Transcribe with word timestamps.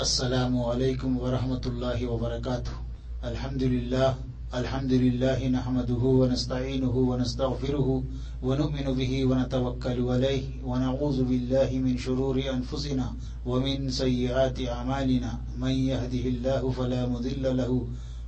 السلام 0.00 0.56
عليكم 0.56 1.20
ورحمة 1.20 1.60
الله 1.66 2.06
وبركاته. 2.06 2.72
الحمد 3.24 3.62
لله 3.62 4.14
الحمد 4.54 4.92
لله 4.92 5.48
نحمده 5.48 6.02
ونستعينه 6.20 6.94
ونستغفره 7.10 7.88
ونؤمن 8.42 8.86
به 9.00 9.12
ونتوكل 9.28 9.98
عليه 10.12 10.44
ونعوذ 10.64 11.18
بالله 11.24 11.70
من 11.84 11.94
شرور 11.98 12.36
أنفسنا 12.56 13.06
ومن 13.46 13.90
سيئات 13.90 14.56
أعمالنا. 14.76 15.30
من 15.60 15.74
يهده 15.92 16.24
الله 16.32 16.62
فلا 16.70 17.02
مضل 17.06 17.44
له 17.60 17.72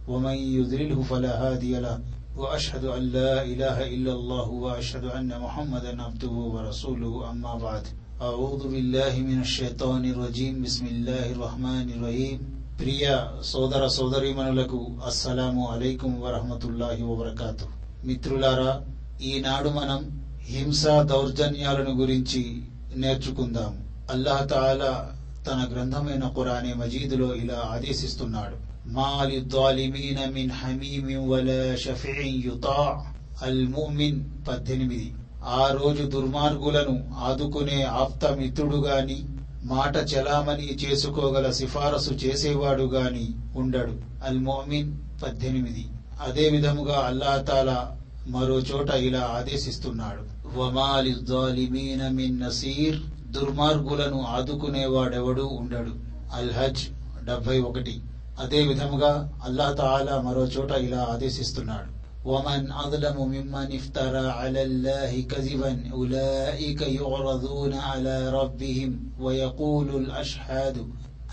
ومن 0.09 0.37
يضلله 0.59 1.03
فلا 1.03 1.33
هادي 1.43 1.81
له. 1.81 1.97
وأشهد 2.37 2.85
أن 2.85 3.03
لا 3.17 3.33
إله 3.53 3.77
إلا 3.97 4.13
الله 4.13 4.49
وأشهد 4.49 5.05
أن 5.05 5.31
محمدا 5.41 6.03
عبده 6.03 6.35
ورسوله. 6.55 7.31
أما 7.31 7.53
بعد 7.65 7.85
అవుదు 8.23 8.69
బిల్లాహి 8.69 9.21
మిన 9.23 9.43
షైతాని 9.43 10.13
రజీమ్ 10.13 10.63
బిస్మిల్లాహి 10.63 11.35
రహమాని 11.35 11.93
రహీం 11.93 12.63
ప్రియ 12.81 13.19
సోదర 13.45 13.87
సోదరీమణులకు 13.87 14.97
అస్సలాము 15.07 15.69
అలైకుం 15.69 16.23
వరహమతుల్లాహి 16.23 17.03
వబర్కాతు. 17.03 17.67
మిత్రులారా 18.07 18.81
ఈనాడు 19.23 19.69
మనం 19.69 20.23
హింసా 20.45 21.03
దౌర్జన్యాలను 21.03 21.91
గురించి 21.91 22.63
నేర్చుకుందాం. 22.95 23.77
అల్లాహ్ 24.11 24.49
తాలా 24.49 25.13
తన 25.47 25.69
గ్రంథమైన 25.73 26.25
కురానే 26.27 26.73
మజీదులో 26.73 27.35
ఇలా 27.35 27.71
ఆదేశిస్తున్నాడు. 27.75 28.89
మాలిద్వాలిమీన 28.89 30.29
మిన్ 30.33 30.51
హమీమిన్ 30.51 31.29
వల 31.29 31.75
షఫీఇన్ 31.75 32.43
యుతా. 32.43 33.05
అల్ 33.43 33.69
ముమిన్ 33.69 34.25
పద్దెనిమిది. 34.49 35.13
ఆ 35.45 35.79
రోజు 35.83 36.03
దుర్మార్గులను 36.03 37.15
ఆదుకునే 37.19 37.83
ఆప్త 37.83 38.25
మిత్రుడు 38.25 38.77
గాని 38.77 39.25
మాట 39.65 39.97
చలామణి 39.97 40.79
చేసుకోగల 40.85 41.51
సిఫారసు 41.51 42.11
చేసేవాడు 42.11 42.83
గాని 42.83 43.29
ఉండడు. 43.57 43.93
అల్ 44.27 44.39
మోమిన్ 44.39 44.99
పద్దెనిమిది. 45.23 45.89
అదే 46.23 46.49
విధముగా 46.49 47.03
అల్లా 47.07 47.97
మరో 48.29 48.55
చోట 48.55 48.91
ఇలా 48.91 49.31
ఆదేశిస్తున్నాడు. 49.35 50.23
వమాలి 50.59 52.09
మిన్ 52.09 52.41
నసీర్. 52.41 53.31
దుర్మార్గులను 53.33 54.27
ఆదుకునేవాడెవడూ 54.29 55.47
ఉండడు. 55.47 55.93
అల్ 56.35 56.53
హజ్ 56.53 56.89
డెబ్బై 57.27 57.61
ఒకటి. 57.61 58.03
అదే 58.41 58.63
విధముగా 58.63 59.41
అల్లా 59.45 59.73
తాలా 59.73 60.21
మరో 60.21 60.43
చోట 60.43 60.71
ఇలా 60.71 61.09
ఆదేశిస్తున్నాడు. 61.11 62.02
ومن 62.26 62.72
أظلم 62.74 63.18
ممن 63.28 63.68
افترى 63.72 64.26
على 64.32 64.62
الله 64.64 65.12
كذبا 65.24 65.72
أولئك 65.94 66.82
يعرضون 66.82 67.74
على 67.90 68.30
ربهم 68.30 68.90
ويقول 69.20 69.90
الأشهاد 69.96 70.76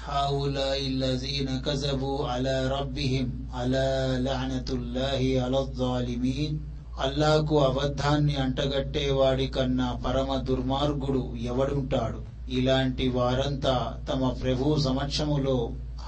هؤلاء 0.06 0.78
الذين 0.86 1.48
كذبوا 1.60 2.28
على 2.28 2.56
ربهم 2.68 3.26
ألا 3.54 4.20
لعنة 4.20 4.68
الله 4.70 5.20
على 5.42 5.58
الظالمين 5.58 6.52
అల్లాకు 6.96 7.54
అబద్ధాన్ని 7.60 8.34
అంటగట్టేవాడి 8.36 9.46
కన్నా 9.46 9.88
పరమ 10.04 10.30
దుర్మార్గుడు 10.48 11.22
ఎవడుంటాడు 11.50 12.20
ఇలాంటి 12.48 13.06
వారంతా 13.08 13.74
తమ 14.08 14.28
ప్రభు 14.42 14.76
సమక్షములో 14.84 15.56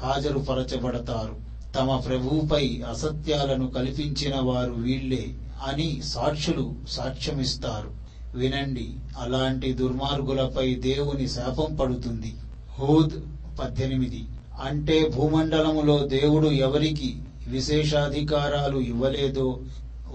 హాజరుపరచబడతారు 0.01 1.35
తమ 1.76 2.00
ప్రభువుపై 2.00 2.84
అసత్యాలను 2.90 3.68
కల్పించిన 3.68 4.40
వారు 4.40 4.72
వీళ్ళే 4.72 5.36
అని 5.68 6.02
సాక్షులు 6.06 6.76
సాక్ష్యమిస్తారు. 6.90 7.92
వినండి 8.36 8.90
అలాంటి 9.18 9.74
దుర్మార్గులపై 9.74 10.74
దేవుని 10.74 11.28
శాపం 11.28 11.76
పడుతుంది. 11.76 12.34
హూద్ 12.80 13.12
పద్దెనిమిది. 13.60 14.26
అంటే 14.62 15.10
భూమండలములో 15.16 15.98
దేవుడు 15.98 16.48
ఎవరికి 16.48 17.22
విశేషాధికారాలు 17.48 18.80
ఇవ్వలేదో 18.80 19.60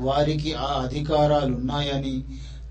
వారికి 0.01 0.55
ఆ 0.55 0.83
అధికారాలున్నాయని 0.83 2.25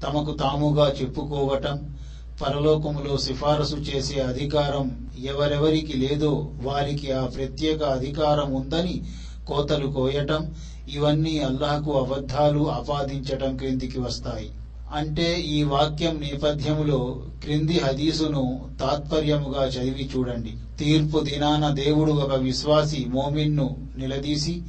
తమకు 0.04 0.38
తాముగా 0.38 0.94
చెప్పుకోవటం 1.02 1.96
పరలోకములో 2.42 3.18
సిఫారసు 3.18 3.76
చేసే 3.76 4.22
అధికారం 4.22 5.10
ఎవరెవరికి 5.26 5.94
లేదో 5.94 6.52
వారికి 6.62 7.12
ఆ 7.12 7.26
ప్రత్యేక 7.26 7.84
అధికారం 7.84 8.54
ఉందని 8.54 9.04
కోతలు 9.48 9.88
కోయటం 9.88 10.56
ఇవన్నీ 10.90 11.40
అల్లాహకు 11.40 11.92
అబద్ధాలు 12.00 12.72
ఆపాదించటం 12.72 13.58
క్రిందికి 13.58 14.00
వస్తాయి. 14.00 14.50
అంటే 14.94 15.42
ఈ 15.42 15.64
వాక్యం 15.64 16.20
నేపథ్యములో 16.20 17.22
క్రింది 17.44 17.80
హదీసును 17.80 18.70
తాత్పర్యముగా 18.80 19.66
చదివి 19.66 20.10
చూడండి. 20.16 20.54
తీర్పు 20.80 21.20
దినాన 21.20 21.70
దేవుడు 21.70 22.12
ఒక 22.12 22.34
విశ్వాసి 22.36 23.06
మోమిన్ను 23.10 23.78
నిలదీసి 23.98 24.62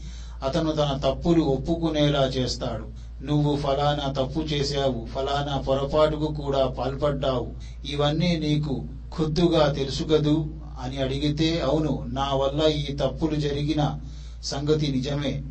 అతను 0.45 0.73
తన 0.73 1.01
తప్పులు 1.05 1.43
ఒప్పుకునేలా 1.43 2.27
చేస్తాడు. 2.27 3.06
నువ్వు 3.23 3.57
ఫలానా 3.57 4.13
తప్పు 4.13 4.41
చేశావు 4.41 5.07
ఫలానా 5.15 5.61
పొరపాటుకు 5.61 6.27
కూడా 6.27 6.67
పాల్పడ్డావు. 6.67 7.53
ఇవన్నీ 7.87 8.37
నీకు 8.37 8.85
ఖుద్దుగా 9.19 9.73
తెలుసు 9.73 10.05
కదూ? 10.05 10.47
అని 10.83 10.97
అడిగితే 10.97 11.61
అవును 11.61 12.05
నా 12.13 12.35
వల్ల 12.35 12.73
ఈ 12.73 12.93
తప్పులు 12.93 13.37
జరిగిన 13.37 14.01
సంగతి 14.45 14.89
నిజమే 14.89 15.43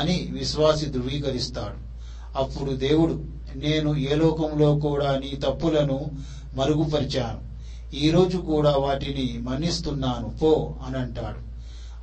అని 0.00 0.28
విశ్వాసి 0.30 0.86
ధృవీకరిస్తాడు. 0.86 1.92
అప్పుడు 2.38 2.72
దేవుడు 2.72 3.24
నేను 3.56 3.96
ఏ 3.96 4.14
లోకంలో 4.14 4.76
కూడా 4.76 5.18
నీ 5.18 5.36
తప్పులను 5.36 6.10
మరుగుపరిచాను. 6.54 7.52
ఈరోజు 7.96 8.38
కూడా 8.38 8.76
వాటిని 8.76 9.38
మన్నిస్తున్నాను 9.42 10.38
పో 10.42 10.74
అని 10.86 10.98
అంటాడు 10.98 11.52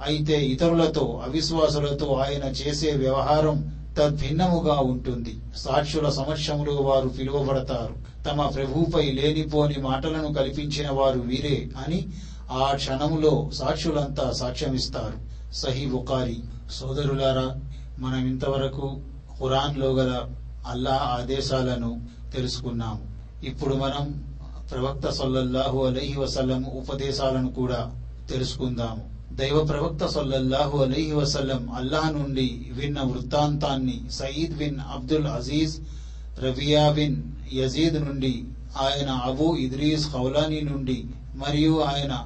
అయితే 0.04 0.46
ఇతరులతో 0.46 1.22
అవిశ్వాసులతో 1.26 2.14
ఆయన 2.14 2.50
చేసే 2.50 2.92
వ్యవహారం 2.92 3.79
తద్భిన్నముగా 4.00 4.74
ఉంటుంది. 4.74 5.40
సాక్షుల 5.56 6.10
సమక్షములు 6.10 6.72
వారు 6.72 7.10
పిలువబడతారు. 7.10 7.96
తమ 8.30 8.48
ప్రభుపై 8.48 9.12
లేనిపోని 9.12 9.76
మాటలను 9.80 10.34
కల్పించిన 10.34 10.92
వారు 10.92 11.20
వీరే 11.20 11.70
అని 11.86 12.08
ఆ 12.52 12.74
క్షణములో 12.76 13.50
సాక్షులంతా 13.54 14.32
సాక్ష్యమిస్తారు. 14.32 15.18
సహీ 15.54 15.86
బుకారి 15.86 16.40
సోదరులారా 16.72 17.56
మనం 18.00 18.28
ఇంతవరకు 18.28 19.02
ఖురాన్లో 19.40 19.94
గల 19.94 20.26
అల్లా 20.68 20.96
ఆదేశాలను 21.20 22.08
తెలుసుకున్నాము. 22.36 23.04
ఇప్పుడు 23.46 23.76
మనం 23.76 24.24
ప్రవక్త 24.72 25.10
సల్లల్లాహు 25.10 25.84
అలహి 25.86 26.20
వసల్లం 26.20 26.64
ఉపదేశాలను 26.64 27.54
కూడా 27.54 27.92
తెలుసుకుందాము. 28.30 29.19
దైవ 29.40 29.66
ప్రవక్త 29.66 30.06
సొల్లహు 30.06 30.84
అలైహి 30.84 31.14
వసల్లం 31.14 31.72
అల్లాహ్ 31.72 32.14
నుండి 32.14 32.66
విన్న 32.72 33.02
వృత్తాంతాన్ని 33.02 34.02
Saeed 34.12 34.58
bin 34.58 34.80
Abdul 34.94 35.28
Aziz 35.28 35.78
Rabia 36.44 36.92
bin 36.92 37.24
Yazid 37.54 37.96
నుండి 37.96 38.44
ఆయన 38.78 39.10
అబూ 39.10 39.56
ఇద్రీస్ 39.56 40.12
ఖౌలానీ 40.12 40.62
నుండి 40.62 41.04
మరియు 41.36 41.82
ఆయన 41.82 42.26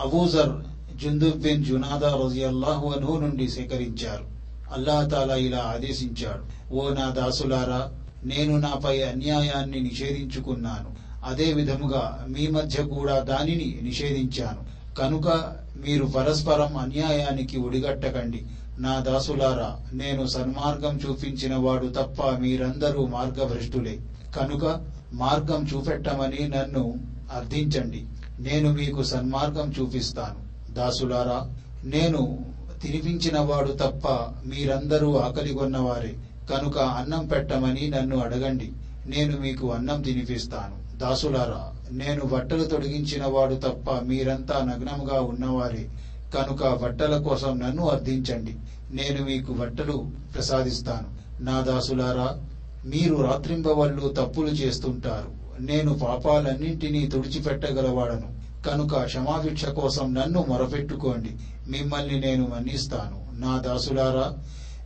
అబూజర్ 0.00 0.52
జుందుబ్ 0.96 1.40
బిన్ 1.40 1.64
జునాదా 1.64 2.16
రజియల్లాహు 2.24 2.88
అన్హు 2.88 3.16
నుండి 3.16 3.48
సేకరించారు. 3.48 4.24
అల్లాహ్ 4.72 5.10
తాలా 5.10 5.34
ఇలా 5.34 5.58
ఆదేశించాడు. 5.58 6.74
ఓ 6.74 6.88
నా 6.88 7.10
దాసులారా 7.10 7.92
నేను 8.24 8.58
నాపై 8.58 9.02
అన్యాయాన్ని 9.02 9.80
నిషేధించుకున్నాను. 9.80 10.90
అదే 11.24 11.52
విధముగా 11.52 12.26
మీ 12.28 12.46
మధ్య 12.46 12.82
కూడా 12.82 13.18
దానిని 13.18 13.78
నిషేధించాను. 13.82 14.80
కనుక 14.94 15.56
మీరు 15.80 16.04
పరస్పరం 16.04 16.76
అన్యాయానికి 16.76 17.58
ఒడిగట్టకండి. 17.58 18.44
నా 18.78 19.00
దాసులారా 19.00 19.80
నేను 19.92 20.26
సన్మార్గం 20.26 21.00
చూపించిన 21.08 21.56
వాడు 21.56 21.86
తప్ప 21.86 22.22
మీరందరూ 22.22 23.06
మార్గభ్రష్టులే. 23.06 23.98
కనుక 24.36 24.86
మార్గం 25.12 25.66
చూపెట్టమని 25.74 26.48
నన్ను 26.48 26.94
అర్థించండి. 27.36 28.04
నేను 28.40 28.72
మీకు 28.72 29.02
సన్మార్గం 29.02 29.72
చూపిస్తాను. 29.80 30.72
దాసులారా 30.72 31.50
నేను 31.84 32.38
తినిపించిన 32.82 33.38
వాడు 33.38 33.72
తప్ప 33.72 34.08
మీరందరూ 34.46 35.16
ఆకలిగొన్నవారే 35.16 36.14
కనుక 36.50 36.78
అన్నం 36.78 37.26
పెట్టమని 37.26 37.90
నన్ను 37.90 38.18
అడగండి. 38.18 38.72
నేను 39.06 39.40
మీకు 39.40 39.72
అన్నం 39.72 40.02
తినిపిస్తాను. 40.02 40.98
దాసులారా 40.98 41.72
నేను 41.90 42.24
బట్టలు 42.24 42.64
తొడిగించిన 42.64 43.26
వాడు 43.26 43.54
తప్ప 43.54 43.90
మీరంతా 43.90 44.64
నగ్నముగా 44.64 45.20
ఉన్నవారే. 45.20 45.90
కనుక 46.34 46.82
బట్టల 46.82 47.22
కోసం 47.22 47.60
నన్ను 47.60 47.88
అర్థించండి. 47.88 48.56
నేను 48.90 49.24
మీకు 49.24 49.52
బట్టలు 49.52 50.10
ప్రసాదిస్తాను. 50.34 51.20
నా 51.42 51.60
దాసులారా 51.60 52.40
మీరు 52.84 53.14
రాత్రింబవళ్ళు 53.14 54.08
తప్పులు 54.08 54.48
చేస్తుంటారు. 54.48 55.62
నేను 55.62 55.94
పాపాలన్నింటినీ 55.94 57.06
తుడిచిపెట్టగలవాడను. 57.06 58.40
కనుక 58.68 59.04
క్షమాభిక్ష 59.04 59.64
కోసం 59.64 60.14
నన్ను 60.14 60.44
మొరపెట్టుకోండి. 60.48 61.30
మిమ్మల్ని 61.68 62.20
నేను 62.20 62.46
మన్నిస్తాను. 62.46 63.40
నా 63.40 63.58
దాసులారా 63.58 64.38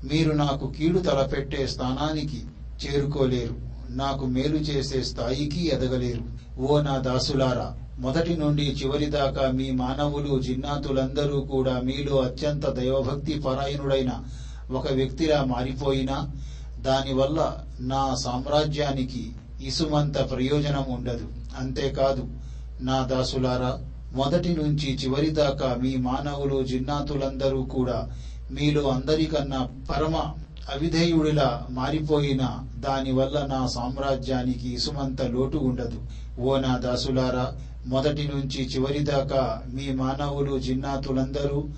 మీరు 0.05 0.33
నాకు 0.33 0.73
కీడు 0.79 0.99
తలపెట్టే 0.99 1.67
స్థానానికి 1.67 2.45
చేరుకోలేరు. 2.87 3.74
నాకు 3.91 4.27
మేలు 4.27 4.57
చేసే 4.57 5.03
స్థాయికి 5.03 5.67
ఎదగలేరు. 5.69 6.23
ఓ 6.61 6.81
నా 6.81 6.99
దాసులారా 6.99 7.77
మొదటి 7.99 8.37
నుండి 8.37 8.63
చివరి 8.63 9.07
దాకా 9.07 9.51
మీ 9.51 9.71
మానవులు 9.71 10.43
జిన్నాతులందరూ 10.43 11.41
కూడా 11.41 11.81
మీలో 11.81 12.19
అత్యంత 12.19 12.67
దైవభక్తి 12.67 13.41
పరాయణుడైన 13.41 14.25
ఒక 14.71 14.93
వ్యక్తిలా 14.93 15.45
మారిపోయినా 15.45 16.31
దానివల్ల 16.79 17.61
నా 17.81 18.15
సామ్రాజ్యానికి 18.15 19.33
ఇసుమంత 19.63 20.31
ప్రయోజనం 20.31 20.85
ఉండదు. 20.93 21.29
అంతేకాదు 21.59 22.29
నా 22.81 23.07
దాసులారా 23.07 23.79
మొదటి 24.13 24.49
నుంచి 24.49 24.95
చివరి 24.95 25.31
దాకా 25.31 25.77
మీ 25.83 25.97
మానవులు 25.97 26.63
జిన్నాతులందరూ 26.63 27.63
కూడా 27.63 28.11
మీలో 28.51 28.89
అందరికన్నా 28.89 29.69
పరమ 29.91 30.17
అవిధేయుడిలా 30.73 31.67
మారిపోయిన 31.71 32.59
దానివల్ల 32.77 33.47
నా 33.47 33.67
సామ్రాజ్యానికి 33.67 34.69
ఇసుమంత 34.75 35.23
లోటు 35.23 35.59
ఉండదు. 35.59 35.99
ఓ 36.41 36.59
నా 36.59 36.77
దాసులారా 36.77 37.53
మొదటి 37.87 38.31
నుంచి 38.35 38.65
చివరి 38.67 38.99
దాకా 38.99 39.63
మీ 39.73 39.93
మానవులు 39.93 40.59
జిన్నాతులందరూ 40.59 41.69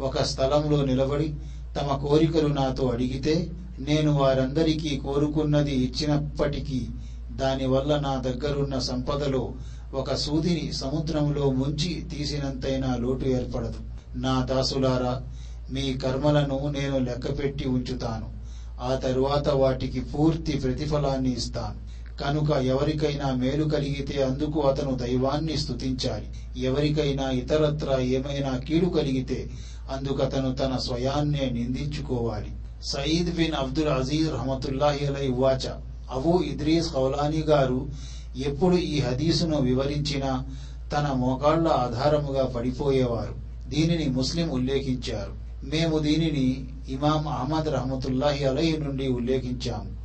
ఒక 0.00 0.22
స్థలంలో 0.22 0.84
నిలబడి 0.84 1.34
తమ 1.76 1.96
కోరికలు 1.96 2.46
నాతో 2.46 2.86
అడిగితే 2.86 3.50
నేను 3.78 4.12
వారందరికీ 4.12 4.96
కోరుకున్నది 4.96 5.74
ఇచ్చినప్పటికీ 5.74 6.88
దానివల్ల 7.32 7.98
నా 7.98 8.14
దగ్గరున్న 8.16 8.78
సంపదలో 8.78 9.52
ఒక 9.94 10.14
సూదిని 10.14 10.72
సముద్రంలో 10.72 11.50
ముంచి 11.50 12.06
తీసినంతైనా 12.14 12.96
లోటు 12.96 13.26
ఏర్పడదు. 13.26 13.80
నా 14.16 14.44
దాసులారా 14.44 15.22
మీ 15.70 15.94
కర్మలను 15.94 16.68
నేను 16.68 16.98
లెక్కపెట్టి 16.98 17.68
ఉంచుతాను. 17.68 18.35
ఆ 18.80 18.94
తరువాత 18.94 19.48
వాటికి 19.48 20.00
పూర్తి 20.00 20.52
ప్రతిఫలాన్ని 20.52 21.36
ఇస్తాను. 21.36 21.86
కనుక 22.22 22.50
ఎవరికైనా 22.50 23.34
మేలు 23.34 23.64
కలిగితే 23.64 24.22
అందుకు 24.22 24.60
అతను 24.60 24.94
దైవాన్ని 24.96 25.56
స్తుతించాలి. 25.56 26.26
ఎవరికైనా 26.62 27.30
ఇతరత్ర 27.30 28.00
ఏమైనా 28.00 28.58
కీడు 28.58 28.86
కలిగితే 28.86 29.50
అందుకు 29.90 30.22
అతను 30.22 30.54
తన 30.54 30.76
స్వయాన్నే 30.76 31.50
నిందించుకోవాలి. 31.50 32.52
సయీద్ 32.82 33.36
బిన్ 33.36 33.54
అబ్దుల్ 33.54 33.88
అజీజ్ 33.88 34.30
రహమతుల్లాహి 34.30 35.06
అలై 35.06 35.28
వాచ 35.28 35.68
అబూ 36.10 36.40
ఇద్రీస్ 36.40 36.92
కౌలానీ 36.92 37.42
గారు 37.42 37.86
ఎప్పుడు 38.36 38.76
ఈ 38.76 39.00
హదీసును 39.00 39.60
వివరించినా 39.60 40.46
తన 40.92 41.12
మోకాళ్ళ 41.16 41.68
ఆధారముగా 41.68 42.46
పడిపోయేవారు. 42.46 43.34
దీనిని 43.68 44.08
ముస్లిం 44.08 44.50
ఉల్లేఖించారు. 44.50 45.32
మేము 45.64 45.98
దీనిని 45.98 46.68
ఇమాం 46.88 47.28
అహ్మద్ 47.28 47.66
రహమతుల్లాహి 47.66 48.44
అలహి 48.44 48.76
నుండి 48.76 49.08
ఉల్లేఖించాము. 49.08 49.96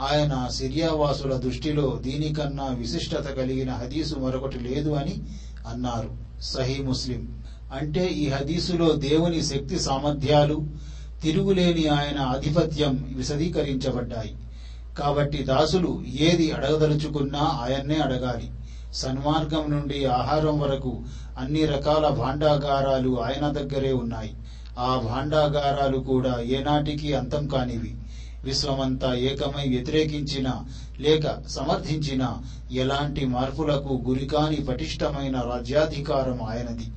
ఆయన 0.00 0.48
సిరియావాసుల 0.48 1.34
దృష్టిలో 1.34 1.98
దీనికన్నా 2.02 2.66
విశిష్టత 2.66 3.22
కలిగిన 3.22 3.70
హదీసు 3.70 4.14
మరొకటి 4.14 4.58
లేదు 4.58 4.90
అని 4.90 5.22
అన్నారు. 5.66 6.10
సహీ 6.40 6.82
ముస్లిం. 6.82 7.42
అంటే 7.72 8.06
ఈ 8.06 8.28
హదీసులో 8.28 8.92
దేవుని 8.92 9.42
శక్తి 9.42 9.80
సామర్థ్యాలు 9.80 10.66
తిరుగులేని 11.22 11.86
ఆయన 11.86 12.20
ఆధిపత్యం 12.20 13.14
విశదీకరించబడ్డాయి. 13.16 14.36
కాబట్టి 14.98 15.42
దాసులు 15.42 16.02
ఏది 16.20 16.50
అడగదలుచుకున్నా 16.50 17.40
ఆయన్నే 17.40 17.94
అడగాలి. 17.94 18.50
సన్మార్గం 18.94 19.70
నుండి 19.70 20.04
ఆహారం 20.04 20.60
వరకు 20.60 21.02
అన్ని 21.38 21.64
రకాల 21.64 22.08
భాండాగారాలు 22.08 23.22
ఆయన 23.22 23.48
దగ్గరే 23.48 23.92
ఉన్నాయి. 23.92 24.34
ఆ 24.78 25.08
భాండాగారాలు 25.10 25.98
కూడా 25.98 26.40
ఏనాటికి 26.40 27.14
అంతం 27.14 27.48
కానివి. 27.48 27.96
విశ్వమంతా 28.44 29.14
ఏకమై 29.14 29.68
వ్యతిరేకించిన 29.68 30.54
లేక 31.00 31.48
సమర్థించిన 31.48 32.36
ఎలాంటి 32.70 33.26
మార్పులకు 33.26 34.04
గురికాని 34.08 34.56
పటిష్టమైన 34.56 35.40
రాజ్యాధికారం 35.40 36.42
ఆయనది. 36.42 36.92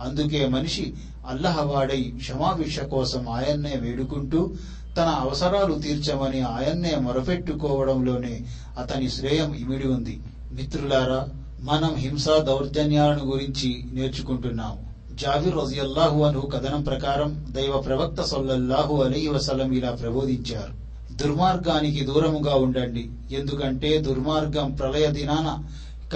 అందుకే 0.00 0.46
మనిషి 0.46 0.94
అల్లహవాడై 1.26 2.12
క్షమాభిక్ష 2.16 2.80
కోసం 2.80 3.28
ఆయన్నే 3.28 3.76
వేడుకుంటూ 3.76 4.54
తన 4.96 5.06
అవసరాలు 5.06 5.74
తీర్చమని 5.74 6.40
ఆయన్నే 6.40 6.94
మొరపెట్టుకోవడంలోనే 6.96 8.40
అతని 8.78 9.10
శ్రేయం 9.10 9.54
ఇమిడి 9.54 9.88
ఉంది. 9.88 10.20
మిత్రులారా 10.52 11.28
మనం 11.60 11.94
హింసా 11.94 12.38
దౌర్జన్యాలను 12.38 13.24
గురించి 13.24 13.84
నేర్చుకుంటున్నాము. 13.92 14.89
జాబిర్ 15.20 15.56
రజియల్లాహు 15.56 16.22
అను 16.22 16.40
కథనం 16.40 16.82
ప్రకారం 16.82 17.46
దైవ 17.50 17.80
ప్రవక్త 17.80 18.22
సొల్లల్లాహు 18.22 19.02
అలీ 19.02 19.28
వసలం 19.28 19.72
ఇలా 19.72 19.90
ప్రబోధించారు. 19.90 20.72
దుర్మార్గానికి 21.14 22.04
దూరముగా 22.04 22.54
ఉండండి. 22.54 23.10
ఎందుకంటే 23.32 23.98
దుర్మార్గం 23.98 24.70
ప్రళయ 24.70 25.06
దినాన 25.06 25.64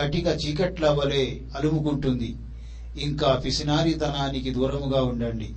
కటిక 0.00 0.26
చీకట్ల 0.26 0.88
వలె 0.90 1.38
అలుముకుంటుంది. 1.56 2.36
ఇంకా 3.02 3.42
పిసినారితనానికి 3.44 4.50
దూరముగా 4.50 5.02
ఉండండి. 5.02 5.50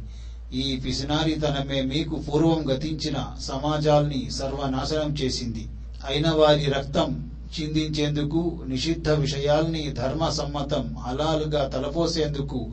ఈ 0.57 0.79
పిసినారితనమే 0.85 1.81
మీకు 1.81 2.15
పూర్వం 2.15 2.71
గతించిన 2.71 3.15
సమాజాల్ని 3.39 4.29
సర్వనాశనం 4.31 5.13
చేసింది. 5.13 5.67
అయిన 6.07 6.29
వారి 6.29 6.65
రక్తం 6.65 7.31
చిందించేందుకు 7.59 8.59
నిషిద్ధ 8.67 9.09
విషయాల్ని 9.09 9.89
ధర్మ 9.89 10.29
సమ్మతం 10.29 10.97
హలాలుగా 10.97 11.67
తలపోసేందుకు 11.67 12.67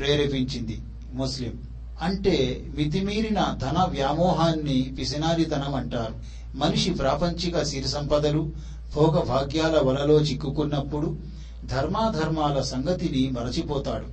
ప్రేరేపించింది 0.00 0.82
ముస్లిం. 1.14 1.52
అంటే 2.02 2.66
మితిమీరిన 2.76 3.58
ధన 3.62 3.86
వ్యామోహాన్ని 3.88 4.94
పిసినారితనం 4.98 5.74
అంటారు. 5.74 6.14
మనిషి 6.56 6.90
ప్రాపంచిక 6.90 7.62
సిరి 7.62 7.88
సంపదలు 7.88 8.52
భోగ 8.96 9.24
భాగ్యాల 9.28 9.80
వలలో 9.84 10.20
చిక్కుకున్నప్పుడు 10.20 11.18
ధర్మాధర్మాల 11.64 12.60
సంగతిని 12.60 13.30
మరచిపోతాడు. 13.30 14.06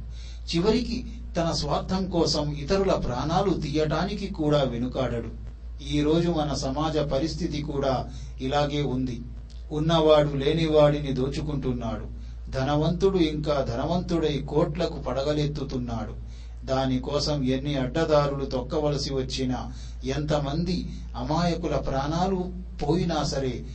చివరికి 0.56 1.06
తన 1.38 1.52
స్వార్థం 1.52 2.10
కోసం 2.10 2.54
ఇతరుల 2.54 2.92
ప్రాణాలు 2.92 3.54
తీయటానికి 3.54 4.28
కూడా 4.28 4.64
వెనుకాడడు. 4.64 5.48
ఈ 5.94 6.02
రోజు 6.02 6.30
మన 6.30 6.54
సమాజ 6.54 6.98
పరిస్థితి 6.98 7.62
కూడా 7.62 8.10
ఇలాగే 8.42 8.82
ఉంది. 8.82 9.22
ఉన్నవాడు 9.72 10.34
లేనివాడిని 10.38 11.12
దోచుకుంటున్నాడు. 11.12 12.27
ధనవంతుడు 12.50 13.18
ఇంకా 13.18 13.66
ధనవంతుడై 13.70 14.46
కోట్లకు 14.50 15.00
పడగలెత్తుతున్నాడు. 15.00 16.28
దానికోసం 16.66 17.44
ఎన్ని 17.44 17.76
అడ్డదారులు 17.76 18.46
తొక్కవలసి 18.46 19.14
వచ్చినా 19.14 19.74
ఎంతమంది 20.06 20.90
అమాయకుల 21.16 21.76
ప్రాణాలు 21.76 22.52
పోయినా 22.84 23.24
సరే 23.24 23.66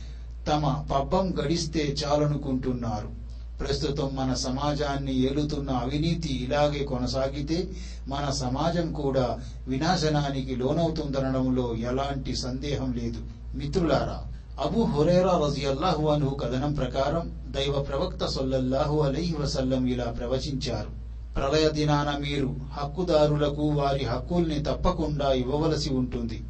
తమ 0.47 0.85
పబ్బం 0.91 1.35
గడిస్తే 1.39 1.95
చాలనుకుంటున్నారు. 2.03 3.23
ప్రస్తుతం 3.59 4.09
మన 4.13 4.33
సమాజాన్ని 4.33 5.19
ఏలుతున్న 5.19 5.71
అవినీతి 5.71 6.29
ఇలాగే 6.29 6.83
కొనసాగితే 6.83 7.67
మన 8.07 8.31
సమాజం 8.31 8.93
కూడా 8.93 9.39
వినాశనానికి 9.67 10.55
లోనవుతుందనడంలో 10.55 11.75
ఎలాంటి 11.75 12.35
సందేహం 12.35 12.93
లేదు. 12.93 13.21
మిత్రులారా 13.55 14.32
అబు 14.61 14.81
హురేరా 14.83 15.31
రజియల్లాహు 15.43 16.07
అను 16.07 16.29
కథనం 16.29 16.73
ప్రకారం 16.73 17.53
దైవ 17.55 17.83
ప్రవక్త 17.83 18.25
సొల్లల్లాహు 18.25 19.01
అలైహి 19.01 19.35
వసల్లం 19.41 19.87
ఇలా 19.87 20.03
ప్రవచించారు. 20.05 20.89
ప్రళయ 21.35 21.69
దినాన 21.69 22.09
మీరు 22.17 22.55
హక్కుదారులకు 22.73 23.61
వారి 23.61 24.05
హక్కుల్ని 24.05 24.63
తప్పకుండా 24.63 25.31
ఇవ్వవలసి 25.31 25.89
ఉంటుంది. 25.89 26.43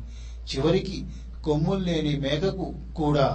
చివరికి 0.50 1.05
కొమ్ముల్లేని 1.43 2.19
మేకకు 2.19 2.74
కూడా 2.95 3.27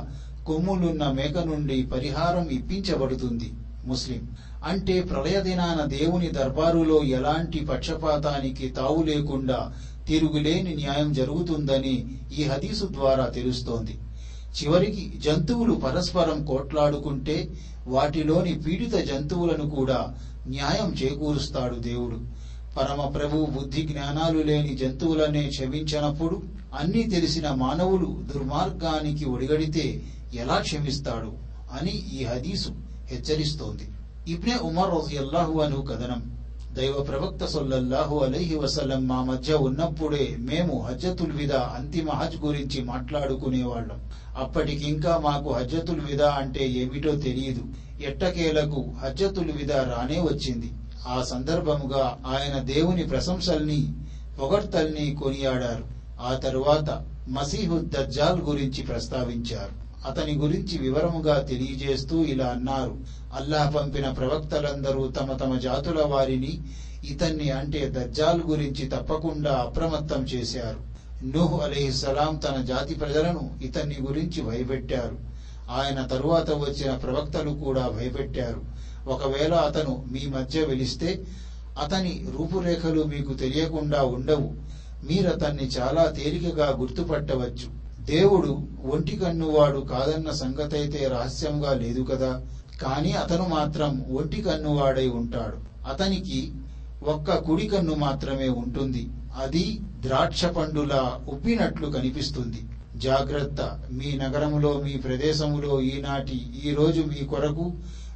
కొమ్ములున్న 0.46 1.12
మేక 1.12 1.38
నుండి 1.38 1.82
పరిహారం 1.82 2.48
ఇప్పించబడుతుంది. 2.48 3.52
ముస్లిం 3.84 4.28
అంటే 4.64 5.00
ప్రళయ 5.00 5.40
దినాన 5.40 5.80
దేవుని 5.84 6.28
దర్బారులో 6.28 7.02
ఎలాంటి 7.04 7.60
పక్షపాతానికి 7.60 8.68
తావు 8.68 9.02
లేకుండా 9.02 9.72
తిరుగులేని 10.08 10.75
న్యాయం 10.75 11.12
జరుగుతుందని 11.12 11.96
ఈ 12.38 12.44
హదీసు 12.44 12.84
ద్వారా 12.92 13.25
తెలుస్తోంది. 13.25 13.96
చివరికి 14.62 15.12
జంతువులు 15.25 15.73
పరస్పరం 15.73 16.45
కోట్లాడుకుంటే 16.45 17.49
వాటిలోని 17.87 18.59
పీడిత 18.59 18.95
జంతువులను 18.95 19.71
కూడా 19.71 20.15
న్యాయం 20.47 20.93
చేకూరుస్తాడు 20.93 21.75
దేవుడు. 21.75 22.17
పరమ 22.77 23.09
ప్రభు 23.09 23.45
బుద్ధి 23.45 23.83
జ్ఞానాలు 23.83 24.43
లేని 24.43 24.77
జంతువులనే 24.77 25.49
క్షమించనప్పుడు 25.49 26.43
అన్నీ 26.75 27.03
తెలిసిన 27.03 27.49
మానవులు 27.49 28.21
దుర్మార్గానికి 28.35 29.25
ఒడిగడితే 29.25 30.03
ఎలా 30.35 30.59
క్షమిస్తాడు 30.59 31.33
అని 31.81 31.91
ఈ 31.91 32.25
హదీసు 32.25 32.69
హెచ్చరిస్తోంది. 33.07 33.88
ఇబ్నే 34.29 34.55
ఉమర్ 34.55 34.91
రజియల్లాహు 34.91 35.61
అను 35.61 35.77
కథనం. 35.77 36.38
దైవ 36.78 37.00
ప్రవక్త 37.00 37.44
సొల్లల్లాహు 37.44 38.18
అలైహి 38.18 38.54
వసల్లం 38.54 39.08
మా 39.08 39.23
మధ్య 39.23 39.54
ఉన్నప్పుడే 39.54 40.37
మేము 40.38 40.87
హజ్జతుల్ 40.88 41.32
విదా 41.32 41.75
అంతిమ 41.76 42.11
హజ్ 42.11 42.37
గురించి 42.37 42.85
మాట్లాడుకునేవాళ్ళం. 42.85 44.00
అప్పటికింకా 44.37 45.18
మాకు 45.18 45.52
హజ్జతుల్ 45.52 46.00
విదా 46.00 46.28
అంటే 46.30 46.68
ఏమిటో 46.68 47.16
తెలియదు 47.16 47.64
ఎట్టకేలకు 48.00 48.94
హజ్జతుల్ 49.02 49.50
విదా 49.50 49.82
రానే 49.82 50.20
వచ్చింది. 50.20 50.70
ఆ 51.06 51.23
సందర్భముగా 51.23 52.18
ఆయన 52.26 52.58
దేవుని 52.58 53.06
ప్రశంసల్ని 53.06 53.94
పొగడ్తల్ని 54.38 55.14
కొనియాడారు. 55.14 55.85
ఆ 56.20 56.35
తరువాత 56.35 57.04
మసీహు 57.28 57.78
దజ్జాల్ 57.85 58.40
గురించి 58.40 58.82
ప్రస్తావించారు. 58.82 59.88
అతని 60.07 60.35
గురించి 60.35 60.78
వివరముగా 60.78 61.43
తెలియజేస్తూ 61.43 62.25
ఇలా 62.25 62.47
అన్నారు. 62.47 62.97
అల్లాహ్ 63.35 63.76
పంపిన 63.76 64.11
ప్రవక్తలందరూ 64.11 65.09
తమ 65.09 65.33
తమ 65.33 65.59
జాతుల 65.59 66.02
వారిని 66.02 66.62
ఇతన్ని 67.05 67.50
అంటే 67.50 67.88
దజ్జాల్ 67.93 68.43
గురించి 68.43 68.87
తప్పకుండా 68.87 69.52
అప్రమత్తం 69.52 70.25
చేశారు. 70.25 70.88
నూహ్ 71.25 71.64
అలీహిస్సలాం 71.64 72.37
తన 72.37 72.64
జాతి 72.64 72.95
ప్రజలను 72.95 73.50
ఇతన్ని 73.62 73.99
గురించి 74.00 74.43
భయపెట్టారు. 74.43 75.19
ఆయన 75.71 76.02
తరువాత 76.02 76.50
వచ్చిన 76.50 76.95
ప్రవక్తలు 76.95 77.50
కూడా 77.50 77.88
భయపెట్టారు. 77.88 78.62
ఒకవేళ 79.09 79.55
అతను 79.55 80.05
మీ 80.11 80.26
మధ్య 80.26 80.64
వెలిస్తే 80.64 81.25
అతని 81.83 82.26
రూపురేఖలు 82.38 83.02
మీకు 83.02 83.35
తెలియకుండా 83.35 84.02
ఉండవు. 84.02 84.52
మీరతన్ని 85.05 85.62
చాలా 85.62 86.05
తేలికగా 86.05 86.76
గుర్తుపట్టవచ్చు. 86.81 87.88
దేవుడు 88.09 88.69
ఒంటి 88.93 89.17
కన్నువాడు 89.17 89.79
కాదన్న 89.79 90.31
సంగతైతే 90.31 91.09
రహస్యంగా 91.09 91.75
లేదు 91.75 92.03
కదా? 92.03 92.47
కాని 92.83 93.12
అతను 93.12 93.49
మాత్రం 93.49 94.05
ఒంటి 94.12 94.43
కన్నువాడై 94.43 95.09
ఉంటాడు. 95.09 95.88
అతనికి 95.88 96.53
ఒక్క 97.03 97.38
కుడి 97.38 97.67
కన్ను 97.67 97.95
మాత్రమే 97.95 98.49
ఉంటుంది. 98.49 99.09
అది 99.43 99.81
ద్రాక్ష 100.00 100.45
పండులా 100.45 101.21
ఉబ్బినట్లు 101.29 101.87
కనిపిస్తుంది. 101.87 102.62
జాగ్రత్త. 102.97 103.79
మీ 103.93 104.17
నగరములో 104.17 104.81
మీ 104.85 104.93
ప్రదేశములో 104.93 105.81
ఈనాటి 105.81 106.50
ఈ 106.65 106.75
రోజు 106.75 107.00
మీ 107.00 107.25
కొరకు 107.25 107.73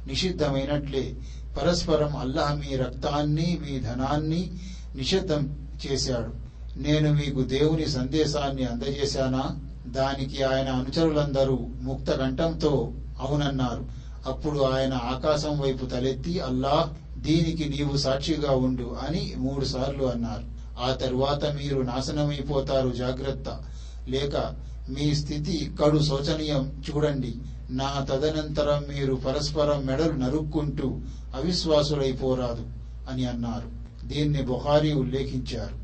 నిషిద్ధమైనట్లే. 0.07 1.15
పరస్పరం 1.61 2.17
అల్లాహ్ 2.17 2.59
మీ 2.59 2.75
రక్తాన్ని 2.75 3.59
మీ 3.67 3.79
ధనాన్ని 3.79 4.51
నిషిద్ధం 4.95 5.67
చేశాడు. 5.87 6.33
నేను 6.79 7.13
మీకు 7.13 7.41
దేవుని 7.41 7.85
సందేశాన్ని 7.85 8.63
అందజేశానా? 8.63 9.62
దానికి 9.87 10.43
ఆయన 10.43 10.69
అనుచరులందరూ 10.69 11.55
ముక్త 11.81 12.11
కంఠంతో 12.11 12.93
అవునన్నారు. 13.19 13.85
అప్పుడు 14.25 14.59
ఆయన 14.59 14.93
ఆకాశం 14.93 15.59
వైపు 15.59 15.85
తలెత్తి 15.85 16.39
అల్లాహ్ 16.39 17.19
దీనికి 17.19 17.69
నీవు 17.69 17.97
సాక్షిగా 17.97 18.51
ఉండు 18.51 18.97
అని 19.07 19.33
మూడు 19.37 19.65
సార్లు 19.65 20.03
అన్నారు. 20.03 20.43
ఆ 20.79 20.93
తరువాత 20.93 21.45
మీరు 21.45 21.81
నాశనమైపోతారు 21.81 22.89
జాగ్రత్త. 22.89 23.63
లేక 24.07 24.53
మీ 24.89 25.15
స్థితి 25.15 25.51
ఇక్కడు 25.51 25.99
శోచనీయం. 25.99 26.83
చూడండి 26.89 27.35
నా 27.69 28.05
తదనంతరం 28.09 28.83
మీరు 28.87 29.13
పరస్పరం 29.13 29.85
మెడలు 29.85 30.11
నరుక్కుంటూ 30.11 30.99
అవిశ్వాసులైపోరాదు 31.35 32.65
అని 33.09 33.25
అన్నారు. 33.25 33.69
దీన్ని 34.07 34.41
బుహారీ 34.41 34.93
ఉల్లేఖించారు. 34.93 35.83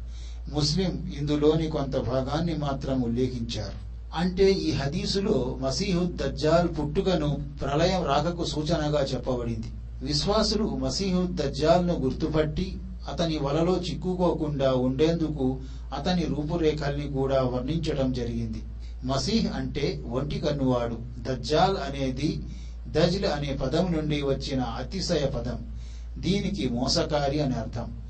ముస్లిం 0.49 1.13
ఇందులోని 1.17 1.67
కొంత 1.67 1.97
భాగాన్ని 1.97 2.55
మాత్రం 2.55 3.01
ఉల్లేఖించారు. 3.01 3.88
అంటే 4.15 4.51
ఈ 4.51 4.71
హదీసులో 4.71 5.57
మసీహు 5.61 6.05
దజ్జాల్ 6.05 6.67
పుట్టుకను 6.67 7.37
ప్రళయం 7.61 8.03
రాకకు 8.03 8.45
సూచనగా 8.45 9.03
చెప్పబడింది. 9.03 9.67
విశ్వాసులు 10.01 10.63
మసీహు 10.63 11.27
దజ్జాల్ను 11.31 11.93
గుర్తుపట్టి 11.99 12.77
అతని 13.09 13.37
వలలో 13.37 13.77
చిక్కుకోకుండా 13.77 14.71
ఉండేందుకు 14.71 15.59
అతని 15.97 16.25
రూపురేఖల్ని 16.25 17.07
కూడా 17.07 17.41
వర్ణించడం 17.41 18.13
జరిగింది. 18.13 18.61
మసీహ్ 19.03 19.47
అంటే 19.55 20.03
ఒంటి 20.11 20.39
కన్నువాడు. 20.39 20.97
దజ్జాల్ 21.17 21.77
అనేది 21.77 22.43
దజ్ల్ 22.87 23.25
అనే 23.25 23.57
పదం 23.61 23.91
నుండి 23.91 24.21
వచ్చిన 24.21 24.61
అతిశయ 24.61 25.25
పదం. 25.25 25.75
దీనికి 26.17 26.69
మోసకారి 26.69 27.41
అని 27.41 27.53
అర్థం. 27.53 28.01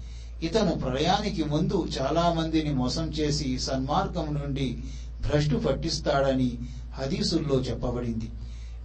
ఇతను 0.44 0.72
ప్రళయానికి 0.72 1.44
ముందు 1.44 1.88
చాలా 2.02 2.36
మందిని 2.38 2.74
మోసం 2.74 3.10
చేసి 3.10 3.60
సన్మార్గం 3.60 4.34
నుండి 4.34 4.84
భ్రష్టు 5.28 5.56
పట్టిస్తాడని 5.56 6.58
హదీసుల్లో 6.94 7.56
చెప్పబడింది. 7.56 8.32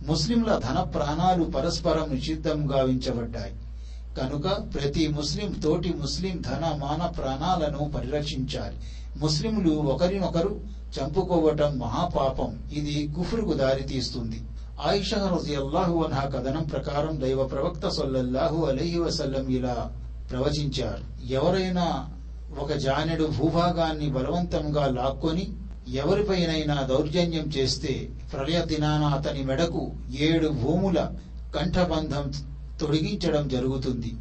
ముస్లింల 0.07 0.61
ధన 0.65 0.83
ప్రాణాలు 0.83 1.45
పరస్పరం 1.45 2.15
నిషిద్ధం 2.15 2.75
గావించబడ్డాయి. 2.75 3.53
కనుక 4.21 4.75
ప్రతి 4.75 5.09
ముస్లిం 5.09 5.53
తోటి 5.53 5.93
ముస్లిం 5.93 6.41
ధన 6.41 6.79
మాన 6.79 7.07
ప్రాణాలను 7.07 7.93
పరిరక్షించాలి. 7.97 8.77
ముస్లింలు 9.19 9.75
ఒకరినొకరు 9.75 10.61
చంపుకోవటం 11.01 11.79
మహాపాపం. 11.79 12.59
ఇది 12.73 13.13
కుఫ్రుకు 13.17 13.53
దారితీస్తుంది. 13.53 14.43
ఆయిషా 14.87 15.39
రజియల్లాహు 15.39 16.03
అన్హా 16.03 16.29
కథనం 16.29 16.63
ప్రకారం 16.63 17.21
దైవ 17.21 17.45
ప్రవక్త 17.45 17.89
సొల్లల్లాహు 17.89 18.65
అలహి 18.65 18.99
వసల్లం 18.99 19.49
ఇలా 19.49 19.93
ప్రవచించారు. 20.31 21.33
ఎవరైనా 21.33 22.11
ఒక 22.61 22.73
జానెడు 22.73 23.25
భూభాగాన్ని 23.25 24.11
బలవంతంగా 24.11 24.87
లాక్కొని 24.87 25.53
ఎవరిపైనైనా 25.89 26.83
దౌర్జన్యం 26.83 27.45
చేస్తే 27.45 28.09
ప్రళయ 28.33 28.65
దినాన 28.67 29.05
అతని 29.05 29.43
మెడకు 29.43 29.93
ఏడు 30.21 30.49
భూముల 30.49 31.09
కంఠబంధం 31.55 32.33
తొడిగించడం 32.81 33.49
జరుగుతుంది. 33.49 34.15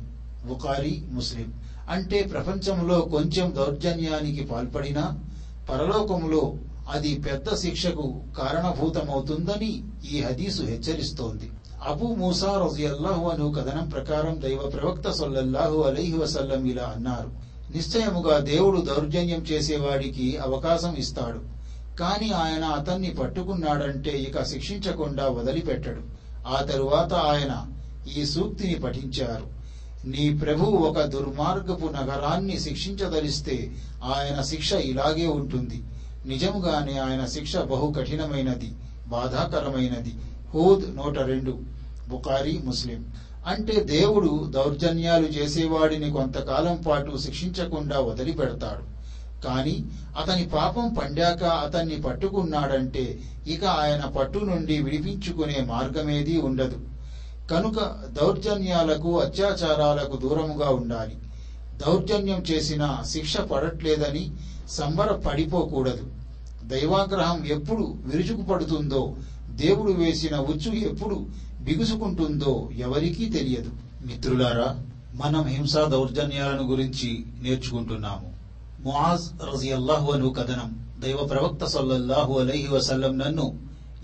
బుకారి 0.48 1.04
ముస్లిం. 1.12 1.54
అంటే 1.90 2.22
ప్రపంచంలో 2.24 3.02
కొంచెం 3.02 3.54
దౌర్జన్యానికి 3.56 4.44
పాల్పడినా 4.44 5.20
పరలోకములో 5.70 6.54
అది 6.90 7.16
పెద్ద 7.16 7.56
శిక్షకు 7.56 8.22
కారణభూతమవుతుందని 8.38 9.84
ఈ 10.12 10.22
హదీసు 10.22 10.62
హెచ్చరిస్తోంది. 10.62 11.50
అబూ 11.88 12.16
మూసా 12.16 12.68
రజియల్లాహు 12.68 13.30
అను 13.30 13.52
కథనం 13.52 13.90
ప్రకారం 13.90 14.42
దైవ 14.42 14.70
ప్రవక్త 14.70 15.12
సొల్లల్లాహు 15.12 15.82
అలైహి 15.82 16.18
వసల్లం 16.18 16.66
ఇలా 16.66 16.94
అన్నారు. 16.96 17.32
నిశ్చయముగా 17.76 18.38
దేవుడు 18.38 18.82
దౌర్జన్యం 18.82 19.40
చేసేవాడికి 19.40 20.38
అవకాశం 20.38 20.96
ఇస్తాడు. 20.98 21.53
కాని 22.00 22.32
ఆయన 22.32 22.64
అతన్ని 22.64 23.10
పట్టుకున్నాడంటే 23.10 24.10
ఇక 24.10 24.44
శిక్షించకుండా 24.44 25.28
వదిలిపెట్టడు. 25.28 26.02
ఆ 26.48 26.62
తరువాత 26.62 27.14
ఆయన 27.14 27.68
ఈ 28.18 28.26
సూక్తిని 28.26 28.76
పఠించారు. 28.76 29.64
నీ 30.08 30.38
ప్రభు 30.38 30.64
ఒక 30.64 31.02
దుర్మార్గపు 31.02 31.86
నగరాన్ని 31.86 32.60
శిక్షించదలిస్తే 32.60 33.72
ఆయన 34.04 34.42
శిక్ష 34.42 34.74
ఇలాగే 34.74 35.28
ఉంటుంది. 35.28 35.84
నిజంగానే 36.26 36.98
ఆయన 36.98 37.26
శిక్ష 37.26 37.58
బహు 37.58 37.94
కఠినమైనది 37.98 38.76
బాధాకరమైనది. 39.08 40.14
హూద్ 40.54 40.98
నూట 40.98 41.18
రెండు 41.20 41.60
బుకారి 42.10 42.62
ముస్లిం. 42.66 43.14
అంటే 43.48 43.80
దేవుడు 43.80 44.48
దౌర్జన్యాలు 44.50 45.28
చేసేవాడిని 45.28 46.12
కొంతకాలం 46.12 46.84
పాటు 46.88 47.18
శిక్షించకుండా 47.18 48.00
వదిలిపెడతాడు. 48.00 48.93
కాని 49.44 49.86
అతని 50.22 50.46
పాపం 50.46 50.94
పండాక 50.94 51.44
అతన్ని 51.44 52.02
పట్టుకున్నాడంటే 52.02 53.20
ఇక 53.48 53.66
ఆయన 53.66 54.06
పట్టు 54.06 54.40
నుండి 54.40 54.82
విడిపించుకునే 54.82 55.66
మార్గమేదీ 55.68 56.38
ఉండదు. 56.38 56.80
కనుక 57.52 57.80
దౌర్జన్యాలకు 58.22 59.20
అత్యాచారాలకు 59.20 60.18
దూరముగా 60.18 60.70
ఉండాలి. 60.70 61.16
దౌర్జన్యం 61.86 62.42
చేసిన 62.52 63.04
శిక్ష 63.10 63.38
పడట్లేదని 63.38 64.32
సంబర 64.70 65.12
పడిపోకూడదు 65.12 66.12
దైవాగ్రహం 66.64 67.46
ఎప్పుడు 67.46 67.98
విరుచుకుపడుతుందో 68.06 69.16
దేవుడు 69.50 69.92
వేసిన 69.92 70.38
ఉచ్చు 70.38 70.72
ఎప్పుడు 70.72 71.28
బిగుసుకుంటుందో 71.62 72.70
ఎవరికీ 72.78 73.26
తెలియదు. 73.26 73.72
మిత్రులారా 74.06 74.82
మనం 75.16 75.44
హింసా 75.46 75.84
దౌర్జన్యాలను 75.86 76.64
గురించి 76.64 77.26
నేర్చుకుంటున్నాము. 77.42 78.33
ముఆజ్ 78.84 79.56
రజియల్లాహు 79.56 80.12
అను 80.12 80.30
కథనం. 80.30 80.92
దైవ 81.00 81.24
ప్రవక్త 81.24 81.66
సల్లల్లాహు 81.66 82.40
అలైహి 82.40 82.68
వసల్లం 82.68 83.18
నన్ను 83.18 83.60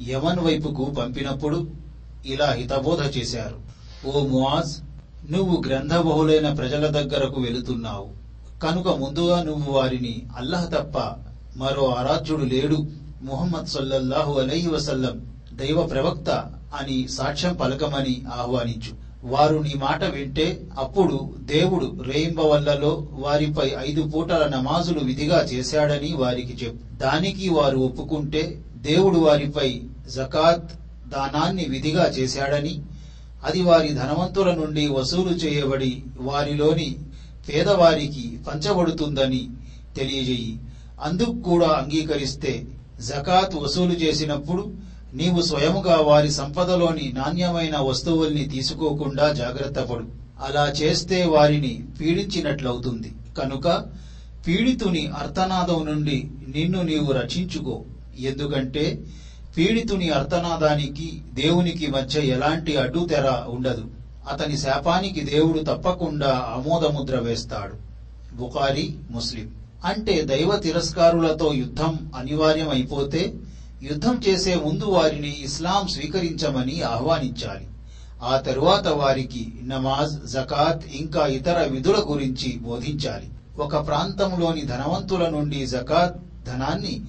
యమన్ 0.07 0.39
వైపుకు 0.39 0.85
పంపినప్పుడు 0.85 1.67
ఇలా 2.25 2.51
హితబోధ 2.51 3.17
చేశారు. 3.17 3.57
ఓ 4.07 4.25
ముఆజ్ 4.25 4.71
నువ్వు 5.31 5.63
గ్రంథబహులైన 5.67 6.53
ప్రజల 6.53 6.87
దగ్గరకు 6.87 7.41
వెళుతున్నావు. 7.41 8.07
కనుక 8.63 8.87
ముందుగా 8.87 9.43
నువ్వు 9.43 9.73
వారిని 9.73 10.23
అల్లహ 10.37 10.65
తప్ప 10.65 10.97
మరో 11.57 11.87
ఆరాధ్యుడు 11.87 12.45
లేడు. 12.45 12.87
ముహమ్మద్ 13.21 13.67
సల్లల్లాహు 13.67 14.39
అలైహి 14.39 14.67
వసల్లం 14.67 15.21
దైవ 15.53 15.83
ప్రవక్త 15.83 16.29
అని 16.75 17.07
సాక్ష్యం 17.07 17.55
పలకమని 17.55 18.23
ఆహ్వానించు. 18.33 19.08
వారు 19.23 19.55
నీ 19.57 19.73
మాట 19.75 20.03
వింటే 20.03 20.67
అప్పుడు 20.79 21.33
దేవుడు 21.39 22.03
రేయింబవల్లలో 22.03 23.07
వారిపై 23.11 23.71
ఐదు 23.79 24.01
పూటల 24.01 24.51
నమాజులు 24.55 24.99
విధిగా 24.99 25.43
చేశాడని 25.43 26.13
వారికి 26.13 26.65
చెప్పు. 26.65 26.97
దానికి 26.97 27.49
వారు 27.49 27.77
ఒప్పుకుంటే 27.77 28.61
దేవుడు 28.75 29.17
వారిపై 29.17 29.81
జకాత్ 30.15 30.71
దానాన్ని 31.09 31.65
విధిగా 31.65 32.09
చేశాడని 32.09 32.81
అది 33.43 33.61
వారి 33.61 33.87
ధనవంతుల 33.87 34.53
నుండి 34.53 34.87
వసూలు 34.87 35.29
చేయబడి 35.29 36.03
వారిలోని 36.17 36.97
పేదవారికి 37.49 38.39
పంచబడుతుందని 38.47 39.49
తెలియజేయి. 39.95 40.59
అందుకు 41.01 41.41
కూడా 41.41 41.67
అంగీకరిస్తే 41.67 42.65
జకాత్ 42.99 43.55
వసూలు 43.55 43.91
చేసినప్పుడు 43.91 44.88
నీవు 45.13 45.41
స్వయముగా 45.41 45.95
వారి 45.95 46.31
సంపదలోని 46.31 47.13
నాణ్యమైన 47.15 47.77
వస్తువుల్ని 47.77 48.45
తీసుకోకుండా 48.45 49.33
జాగ్రత్త 49.33 49.79
పడు. 49.79 50.05
అలా 50.45 50.69
చేస్తే 50.69 51.25
వారిని 51.25 51.83
పీడించినట్లవుతుంది. 51.99 53.13
కనుక 53.37 53.85
పీడితుని 54.47 55.07
అర్థనాదం 55.07 55.85
నుండి 55.85 56.29
నిన్ను 56.47 56.81
నీవు 56.81 57.11
రక్షించుకో. 57.11 57.83
ఎందుకంటే 58.19 58.99
పీడితుని 59.57 60.09
అర్థనాదానికి 60.09 61.21
దేవునికి 61.33 61.87
మధ్య 61.87 62.21
ఎలాంటి 62.21 62.77
అడ్డుతెర 62.77 63.43
ఉండదు. 63.47 63.85
అతని 64.29 64.57
శాపానికి 64.57 65.21
దేవుడు 65.21 65.59
తప్పకుండా 65.59 66.27
ఆమోదముద్ర 66.27 67.19
వేస్తాడు. 67.19 67.89
బుకారి 68.35 68.95
ముస్లిం. 69.11 69.51
అంటే 69.85 70.21
దైవ 70.21 70.55
తిరస్కారులతో 70.55 71.53
యుద్ధం 71.53 72.11
అనివార్యం 72.15 72.69
అయిపోతే 72.69 73.33
యుద్ధం 73.83 74.21
చేసే 74.27 74.55
ముందు 74.55 74.83
వారిని 74.83 75.43
ఇస్లాం 75.43 75.87
స్వీకరించమని 75.87 76.81
ఆహ్వానించాలి. 76.81 77.67
ఆ 78.23 78.37
తరువాత 78.37 78.87
వారికి 78.87 79.53
నమాజ్ 79.63 80.31
జకాత్ 80.31 80.95
ఇంకా 80.95 81.27
ఇతర 81.27 81.63
విధుల 81.63 82.05
గురించి 82.07 82.57
బోధించాలి. 82.57 83.29
ఒక 83.59 83.87
ప్రాంతంలోని 83.87 84.61
ధనవంతుల 84.61 85.29
నుండి 85.29 85.65
జకాత్ 85.65 86.45
ధనాన్ని 86.47 87.01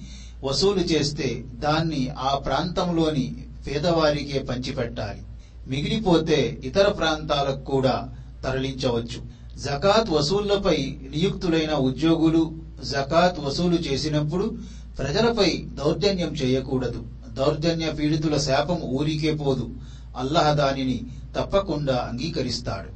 వసూలు 0.43 0.79
చేస్తే 0.79 1.43
దాన్ని 1.53 2.09
ఆ 2.09 2.35
ప్రాంతంలోని 2.35 3.35
పేదవారికే 3.67 4.39
పంచిపెట్టాలి. 4.39 5.21
మిగిలిపోతే 5.67 6.61
ఇతర 6.63 6.87
ప్రాంతాలకు 6.87 7.63
కూడా 7.63 8.09
తరలించవచ్చు. 8.43 9.41
జకాత్ 9.57 10.09
వసూళ్ళపై 10.09 10.97
నియుక్తులైన 11.09 11.73
ఉద్యోగులు 11.73 12.51
జకాత్ 12.91 13.39
వసూలు 13.39 13.75
చేసినప్పుడు 13.75 14.57
ప్రజలపై 14.97 15.65
దౌర్జన్యం 15.73 16.29
చేయకూడదు. 16.29 17.03
దౌర్జన్య 17.27 17.91
పీడితుల 17.91 18.37
శాపం 18.37 18.81
ఊరికే 18.83 19.33
పోదు. 19.33 19.69
అల్లహ 20.17 20.53
దానిని 20.53 21.05
తప్పకుండా 21.37 22.09
అంగీకరిస్తాడు. 22.11 22.89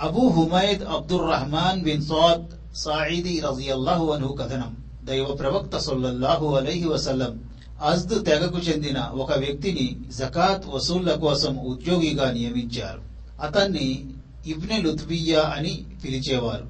Abu 0.00 0.28
Humaid 0.28 0.82
Abdur 0.82 1.30
Rahman 1.30 1.82
bin 1.82 2.02
Saad 2.02 2.76
Saidi 2.76 3.40
రజియల్లాహు 3.40 4.10
అను 4.10 4.28
కథనం. 4.28 4.76
దైవ 5.04 5.24
ప్రవక్త 5.24 5.78
సొల్లహు 5.78 6.54
అలైహి 6.54 6.88
వసల్లం 6.88 7.40
అజ్ద్ 7.82 8.24
తెగకు 8.24 8.58
చెందిన 8.58 8.98
ఒక 8.98 9.38
వ్యక్తిని 9.38 9.96
జకాత్ 10.18 10.66
వసూళ్ళ 10.68 11.14
కోసం 11.14 11.58
ఉద్యోగిగా 11.58 12.30
నియమించారు. 12.30 13.00
అతన్ని 13.42 14.06
ఇబ్నె 14.46 14.78
లుత్బియా 14.78 15.40
అని 15.40 15.86
పిలిచేవారు. 16.04 16.66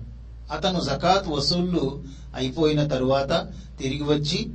అతను 0.53 0.81
జకాత్ 0.81 1.29
వసూళ్ళు 1.29 2.03
అయిపోయిన 2.35 2.87
తరువాత 2.87 3.47
తిరిగి 3.81 4.03
వచ్చి 4.03 4.51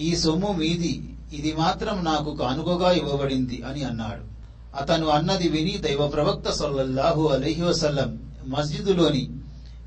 ఈ 0.00 0.16
సొమ్ము 0.16 0.52
మీది 0.52 1.16
ఇది 1.32 1.54
మాత్రం 1.58 2.04
నాకు 2.04 2.34
కానుకగా 2.34 2.92
ఇవ్వబడింది 2.92 3.62
అని 3.70 3.84
అన్నాడు. 3.84 4.34
అతను 4.76 5.06
అన్నది 5.06 5.48
విని 5.48 5.78
దైవ 5.78 6.08
ప్రవక్త 6.08 6.50
సొల్లహు 6.50 7.28
అలహి 7.28 7.62
వసల్లం 7.62 8.18
మస్జిదులోని 8.44 9.30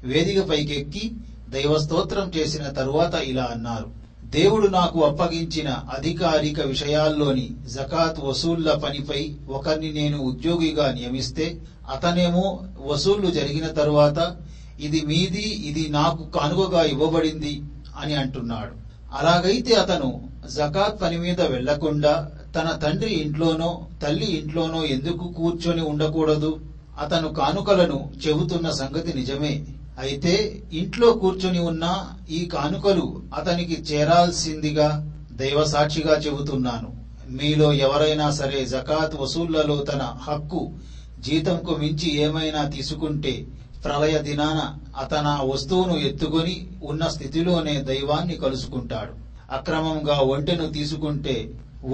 వేదిక 0.04 0.50
పైకెక్కి 0.50 1.12
దైవ 1.50 1.78
స్తోత్రం 1.78 2.32
చేసిన 2.38 2.64
తరువాత 2.64 3.14
ఇలా 3.14 3.44
అన్నారు. 3.44 3.86
దేవుడు 4.24 4.68
నాకు 4.68 5.04
అప్పగించిన 5.04 5.70
అధికారిక 5.70 6.62
విషయాల్లోని 6.62 7.56
జకాత్ 7.76 8.20
వసూళ్ళ 8.20 8.74
పనిపై 8.74 9.36
ఒకరిని 9.50 9.94
నేను 9.94 10.18
ఉద్యోగిగా 10.18 10.92
నియమిస్తే 10.92 11.62
అతనేమో 11.92 12.64
వసూళ్ళు 12.80 13.32
జరిగిన 13.32 13.68
తరువాత 13.68 14.36
ఇది 14.80 15.02
మీది 15.02 15.42
ఇది 15.42 15.90
నాకు 15.90 16.24
కానుకగా 16.24 16.84
ఇవ్వబడింది 16.84 17.62
అని 17.98 18.16
అంటున్నాడు. 18.16 18.87
అలాగైతే 19.12 19.74
అతను 19.74 20.30
జకాత్ 20.56 21.02
పని 21.02 21.18
మీద 21.18 21.42
వెళ్ళకుండా 21.42 22.32
తన 22.56 22.80
తండ్రి 22.84 23.12
ఇంట్లోనో 23.14 23.88
తల్లి 24.02 24.26
ఇంట్లోనో 24.26 24.86
ఎందుకు 24.86 25.32
కూర్చొని 25.32 25.82
ఉండకూడదు? 25.82 26.60
అతను 27.00 27.34
కానుకలను 27.34 28.10
చెబుతున్న 28.28 28.70
సంగతి 28.70 29.14
నిజమే. 29.14 29.66
అయితే 29.98 30.64
ఇంట్లో 30.72 31.12
కూర్చొని 31.12 31.60
ఉన్న 31.60 32.16
ఈ 32.30 32.46
కానుకలు 32.46 33.22
అతనికి 33.34 33.84
చేరాల్సిందిగా 33.92 34.90
దైవ 35.32 35.64
సాక్షిగా 35.64 36.18
చెబుతున్నాను. 36.18 36.92
మీలో 37.28 37.74
ఎవరైనా 37.74 38.32
సరే 38.32 38.66
జకాత్ 38.66 39.16
వసూళ్ళలో 39.16 39.82
తన 39.82 40.16
హక్కు 40.28 40.72
జీతంకు 41.20 41.76
మించి 41.76 42.18
ఏమైనా 42.18 42.70
తీసుకుంటే 42.70 43.46
ప్రళయ 43.84 44.18
దినాన 44.18 44.60
అతన 44.98 45.28
వస్తువును 45.54 45.96
ఎత్తుకొని 45.98 46.56
ఉన్న 46.84 47.08
స్థితిలోనే 47.08 47.76
దైవాన్ని 47.82 48.36
కలుసుకుంటాడు. 48.36 49.14
అక్రమంగా 49.52 50.16
ఒంటెను 50.34 50.66
తీసుకుంటే 50.72 51.36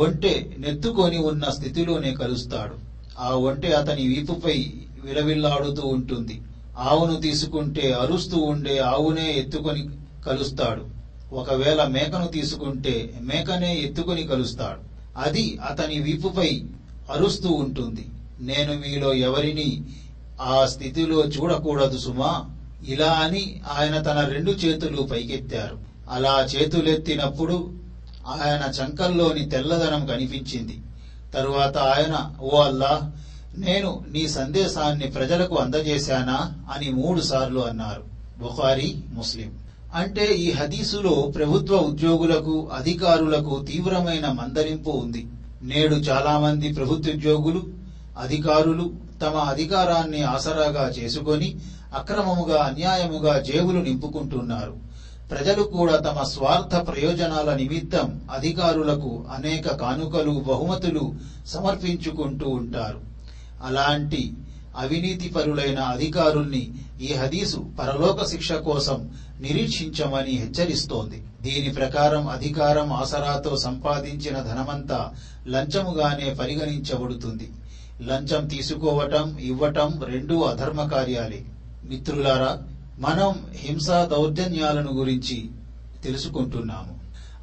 ఒంటె 0.04 0.34
నెత్తుకొని 0.58 1.17
ఉన్న 1.17 1.46
స్థితిలోనే 1.50 2.12
కలుస్తాడు. 2.13 2.76
ఆ 3.19 3.30
ఒంటె 3.30 3.72
అతని 3.72 4.08
వీపుపై 4.08 4.58
విలవిల్లాడుతూ 5.04 5.84
ఉంటుంది. 5.88 6.41
ఆవును 6.80 7.15
తీసుకుంటే 7.22 7.91
అరుస్తూ 7.91 8.38
ఉండే 8.38 8.78
ఆవునే 8.78 9.28
ఎత్తుకొని 9.32 9.84
కలుస్తాడు. 10.26 10.84
ఒకవేళ 11.34 11.84
మేకను 11.84 12.28
తీసుకుంటే 12.28 12.96
మేకనే 13.22 13.72
ఎత్తుకొని 13.76 14.24
కలుస్తాడు. 14.24 14.82
అది 15.17 15.60
అతని 15.69 16.00
వీపుపై 16.00 16.50
అరుస్తూ 17.12 17.50
ఉంటుంది. 17.50 18.06
నేను 18.41 18.74
మీలో 18.80 19.13
ఎవరిని 19.13 19.67
ఆ 20.44 20.66
స్థితిలో 20.66 21.26
చూడకూడదు 21.26 21.98
సుమా. 21.98 22.46
ఇలా 22.88 23.12
అని 23.12 23.62
ఆయన 23.80 24.02
తన 24.02 24.20
రెండు 24.22 24.52
చేతులు 24.52 25.02
పైకెత్తారు. 25.02 25.78
అలా 26.10 26.48
చేతులెత్తినప్పుడు 26.56 27.72
ఆయన 28.28 28.72
చంకల్లోని 28.72 29.50
తెల్లదనం 29.50 30.06
కనిపించింది. 30.06 30.80
తరువాత 31.34 31.78
ఆయన 31.78 32.36
ఓ 32.42 32.62
అల్లా 32.62 33.12
నేను 33.58 34.06
నీ 34.12 34.28
సందేశాన్ని 34.28 35.08
ప్రజలకు 35.08 35.56
అందజేశానా? 35.56 36.52
అని 36.74 36.90
మూడు 36.90 37.22
సార్లు 37.22 37.60
అన్నారు. 37.60 38.04
బుఖారీ 38.40 39.04
ముస్లిం. 39.14 39.52
అంటే 39.96 40.26
ఈ 40.26 40.52
హదీసులో 40.52 41.32
ప్రభుత్వ 41.36 41.76
ఉద్యోగులకు 41.76 42.70
అధికారులకు 42.74 43.66
తీవ్రమైన 43.72 44.28
మందలింపు 44.28 44.90
ఉంది. 44.90 45.28
నేడు 45.62 45.96
చాలా 45.96 46.40
మంది 46.40 46.74
ప్రభుత్వోద్యోగులు 46.74 47.64
అధికారులు 48.20 49.12
తమ 49.24 49.36
అధికారాన్ని 49.54 50.22
ఆసరాగా 50.36 50.86
చేసుకొని 50.90 51.50
అక్రమముగా 51.96 52.60
అన్యాయముగా 52.64 53.34
జేబులు 53.40 53.82
నింపుకుంటున్నారు. 53.82 54.76
ప్రజలు 55.32 55.64
కూడా 55.64 55.96
తమ 55.98 56.20
స్వార్థ 56.24 56.76
ప్రయోజనాల 56.88 57.50
నిమిత్తం 57.56 58.08
అధికారులకు 58.34 59.12
అనేక 59.36 59.68
కానుకలు 59.76 60.34
బహుమతులు 60.48 61.06
సమర్పించుకుంటూ 61.48 62.48
ఉంటారు. 62.50 63.00
అలాంటి 63.64 64.24
అవినీతి 64.78 65.28
పరులైన 65.30 65.80
అధికారుల్ని 65.96 66.64
ఈ 67.02 67.10
హదీసు 67.14 67.60
పరలోక 67.80 68.20
శిక్ష 68.26 68.52
కోసం 68.68 68.98
నిరీక్షించమని 69.42 70.34
హెచ్చరిస్తోంది. 70.42 71.20
దీని 71.42 71.70
ప్రకారం 71.74 72.24
అధికారం 72.28 72.88
ఆసరాతో 72.94 73.52
సంపాదించిన 73.58 74.38
ధనమంతా 74.50 75.00
లంచముగానే 75.48 76.30
పరిగణించబడుతుంది. 76.40 77.48
లంచం 78.08 78.48
తీసుకోవటం 78.48 79.38
ఇవ్వటం 79.38 80.02
రెండూ 80.04 80.42
అధర్మ 80.42 80.84
కార్యాలే. 80.84 81.46
మిత్రులారా 81.84 82.62
మనం 83.00 83.46
హింసా 83.56 84.06
దౌర్జన్యాలను 84.06 84.94
గురించి 84.94 85.50
తెలుసుకుంటున్నాము. 86.04 86.94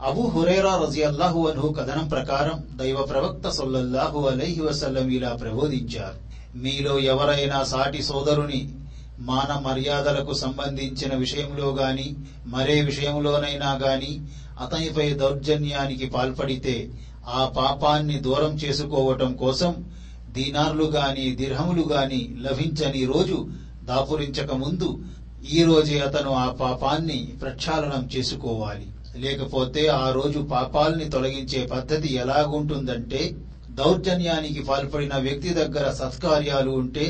అబు 0.05 0.21
హురేరా 0.21 0.77
రజియల్లాహు 0.77 1.47
అన్హు 1.47 1.69
కథనం 1.69 2.09
ప్రకారం 2.09 2.79
దైవ 2.79 3.03
ప్రవక్త 3.03 3.49
సొల్లల్లాహు 3.49 4.29
అలైహి 4.29 4.61
వసల్లం 4.61 5.09
ఇలా 5.09 5.33
ప్రబోధించారు. 5.33 6.31
మీలో 6.59 6.99
ఎవరైనా 6.99 7.65
సాటి 7.65 8.03
సోదరుని 8.03 8.75
మాన 9.19 9.63
మర్యాదలకు 9.67 10.33
సంబంధించిన 10.35 11.15
విషయంలో 11.15 11.69
గాని 11.71 12.15
మరే 12.47 12.81
విషయంలోనైనా 12.81 13.73
గాని 13.73 14.21
అతనిపై 14.61 15.15
దౌర్జన్యానికి 15.15 16.07
పాల్పడితే 16.07 16.91
ఆ 17.29 17.53
పాపాన్ని 17.57 18.19
దూరం 18.19 18.55
చేసుకోవటం 18.55 19.33
కోసం 19.33 19.85
దీనార్లు 20.37 20.87
గాని 20.91 21.27
దిర్హములు 21.35 21.85
గాని 21.93 22.21
లభించని 22.41 23.03
రోజు 23.05 23.39
దాపురించక 23.91 24.53
ముందు 24.55 24.89
ఈ 25.51 25.61
రోజే 25.65 25.99
అతను 25.99 26.31
ఆ 26.35 26.47
పాపాన్ని 26.61 27.19
ప్రక్షాళనం 27.43 28.03
చేసుకోవాలి. 28.15 28.87
లేకపోతే 29.17 29.83
ఆ 29.89 30.07
రోజు 30.11 30.41
పాపాల్ని 30.51 31.07
తొలగించే 31.11 31.61
పద్ధతి 31.67 32.09
ఎలాగుంటుందంటే 32.15 33.23
దౌర్జన్యానికి 33.71 34.61
పాల్పడిన 34.63 35.15
వ్యక్తి 35.17 35.51
దగ్గర 35.55 35.87
సత్కార్యాలు 35.91 36.71
ఉంటే 36.71 37.07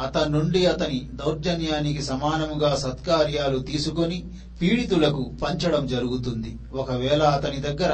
అతని 0.00 0.30
నుండి 0.32 0.60
అతని 0.66 0.98
దౌర్జన్యానికి 1.14 2.02
సమానముగా 2.02 2.70
సత్కార్యాలు 2.76 3.58
తీసుకొని 3.70 4.18
పీడితులకు 4.60 5.22
పంచడం 5.42 5.82
జరుగుతుంది. 5.86 6.52
ఒకవేళ 6.72 7.22
అతని 7.36 7.60
దగ్గర 7.60 7.92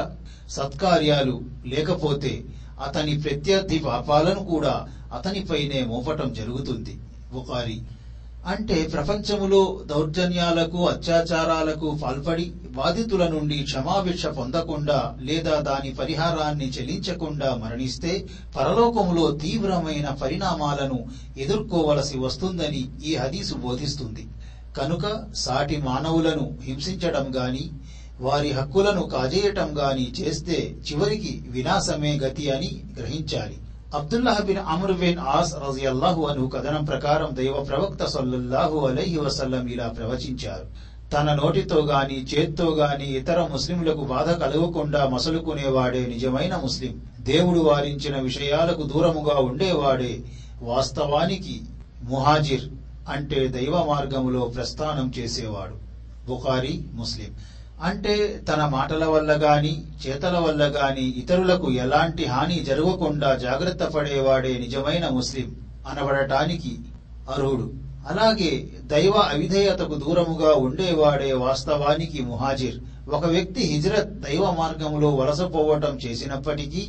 సత్కార్యాలు 0.49 1.35
లేకపోతే 1.65 2.31
అతని 2.85 3.13
ప్రత్యర్థి 3.19 3.79
పాపాలను 3.79 4.43
కూడా 4.45 4.87
అతనిపైనే 5.13 5.79
మోపటం 5.83 6.33
జరుగుతుంది. 6.33 6.99
బుకారి 7.33 7.81
అంటే 8.45 8.87
ప్రపంచములో 8.93 9.79
దౌర్జన్యాలకు 9.85 10.87
అత్యాచారాలకు 10.87 11.99
పాల్పడి 12.03 12.45
బాధితుల 12.75 13.27
నుండి 13.27 13.57
క్షమాభిక్ష 13.63 14.25
పొందకుండా 14.25 15.17
లేదా 15.21 15.55
దాని 15.59 15.93
పరిహారాన్ని 15.93 16.67
చెల్లించకుండా 16.69 17.55
మరణిస్తే 17.55 18.25
పరలోకములో 18.57 19.31
తీవ్రమైన 19.31 20.09
పరిణామాలను 20.21 20.99
ఎదుర్కోవలసి 21.37 22.17
వస్తుందని 22.17 22.89
ఈ 23.03 23.15
హదీసు 23.15 23.53
బోధిస్తుంది. 23.53 24.25
కనుక 24.77 25.05
సాటి 25.35 25.77
మానవులను 25.77 26.57
హింసించడం 26.63 27.35
గాని 27.35 27.71
వారి 28.19 28.51
హక్కులను 28.51 29.01
కాజేయటం 29.01 29.75
గాని 29.77 30.11
చేస్తే 30.11 30.75
చివరికి 30.91 31.43
వినాశమే 31.47 32.19
గతి 32.19 32.49
అని 32.49 32.83
గ్రహించాలి. 32.99 33.57
Abdullah 33.95 34.45
bin 34.45 34.57
Amr 34.57 34.93
bin 34.93 35.19
As 35.19 35.55
రజియల్లాహు 35.55 36.25
అను 36.25 36.47
కథనం 36.47 36.85
ప్రకారం 36.85 37.29
దైవ 37.33 37.63
ప్రవక్త 37.63 38.05
సల్లుల్లాహు 38.05 38.87
అలహి 38.87 39.17
వసల్లం 39.17 39.67
ఇలా 39.67 39.87
ప్రవచించారు. 39.87 40.89
తన 41.11 41.33
నోటితో 41.33 41.81
గాని 41.81 42.23
చేత్తో 42.23 42.69
గాని 42.69 43.17
ఇతర 43.17 43.47
ముస్లింలకు 43.51 44.03
బాధ 44.03 44.29
కలగకుండా 44.29 45.09
మసలుకునేవాడే 45.09 46.05
నిజమైన 46.05 46.55
ముస్లిం. 46.55 47.01
దేవుడు 47.19 47.59
వారించిన 47.59 48.21
విషయాలకు 48.21 48.83
దూరముగా 48.83 49.39
ఉండేవాడే 49.39 50.19
వాస్తవానికి 50.61 51.61
ముహాజిర్ 52.03 52.63
అంటే 53.09 53.47
దైవ 53.47 53.85
మార్గములో 53.87 54.39
ప్రస్థానం 54.39 55.13
చేసేవాడు. 55.17 55.75
బుఖారి 56.27 56.83
ముస్లిం. 56.93 57.58
అంటే 57.83 58.45
తన 58.49 58.65
మాటల 58.65 59.05
వల్ల 59.05 59.31
గాని 59.33 59.83
చేతల 60.07 60.37
వల్ల 60.37 60.63
గాని 60.63 61.01
ఇతరులకు 61.01 61.71
ఎలాంటి 61.71 62.25
హాని 62.25 62.59
జరగకుండా 62.59 63.35
జాగ్రత్త 63.35 63.83
పడేవాడే 63.83 64.57
నిజమైన 64.57 65.09
ముస్లిం 65.09 65.47
అనబడటానికి 65.87 66.79
అర్హుడు. 67.29 67.67
అలాగే 68.07 68.51
దైవ 68.83 69.11
అవిధేయతకు 69.11 69.95
దూరముగా 69.95 70.53
ఉండేవాడే 70.53 71.33
వాస్తవానికి 71.33 72.21
ముహాజిర్. 72.21 72.77
ఒక 73.09 73.25
వ్యక్తి 73.25 73.61
హిజ్రత్ 73.61 74.13
దైవ 74.19 74.43
మార్గములో 74.51 75.15
వలసపోవటం 75.15 75.99
చేసినప్పటికీ 76.05 76.83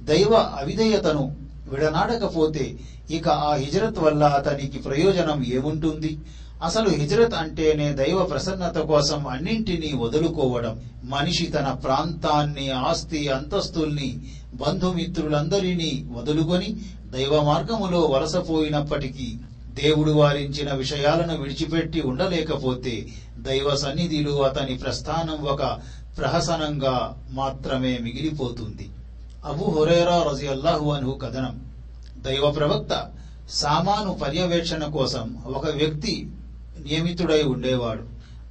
దైవ 0.00 0.32
అవిధేయతను 0.34 1.24
విడనాడకపోతే 1.66 2.78
ఇక 3.10 3.28
ఆ 3.28 3.54
హిజ్రత్ 3.54 3.98
వల్ల 3.98 4.24
అతనికి 4.24 4.78
ప్రయోజనం 4.78 5.44
ఏముంటుంది? 5.44 6.18
అసలు 6.62 6.88
హిజ్రత్ 6.90 7.34
అంటేనే 7.34 7.92
దైవ 7.92 8.22
ప్రసన్నత 8.22 8.78
కోసం 8.78 9.26
అన్నింటినీ 9.26 9.92
వదులుకోవడం 9.96 10.84
మనిషి 11.04 11.46
తన 11.46 11.68
ప్రాంతాన్ని 11.84 12.70
ఆస్తి 12.70 13.28
అంతస్తుల్ని 13.28 14.18
బంధుమిత్రులందరినీ 14.54 16.06
వదులుకొని 16.12 16.76
దైవ 17.10 17.42
మార్గములో 17.42 18.00
వలసపోయినప్పటికీ 18.00 19.28
దేవుడు 19.84 20.10
వారించిన 20.10 20.72
విషయాలను 20.72 21.36
విడిచిపెట్టి 21.36 22.00
ఉండలేకపోతే 22.00 23.06
దైవ 23.38 23.76
సన్నిధిలో 23.76 24.42
అతని 24.42 24.74
ప్రస్థానం 24.74 25.44
ఒక 25.44 25.78
ప్రహసనంగా 26.18 27.24
మాత్రమే 27.30 27.98
మిగిలిపోతుంది. 27.98 28.88
అబు 29.44 29.64
హురేరా 29.64 30.22
రజియల్లాహు 30.22 30.90
అన్హు 30.90 31.10
కథనం. 31.10 31.60
దైవ 32.18 32.50
ప్రవక్త 32.50 33.06
సామాను 33.50 34.14
పర్యవేక్షణ 34.14 34.84
కోసం 34.84 35.36
ఒక 35.46 35.70
వ్యక్తి 35.70 36.26
నియమితుడై 36.82 37.42
ఉండేవాడు. 37.42 38.02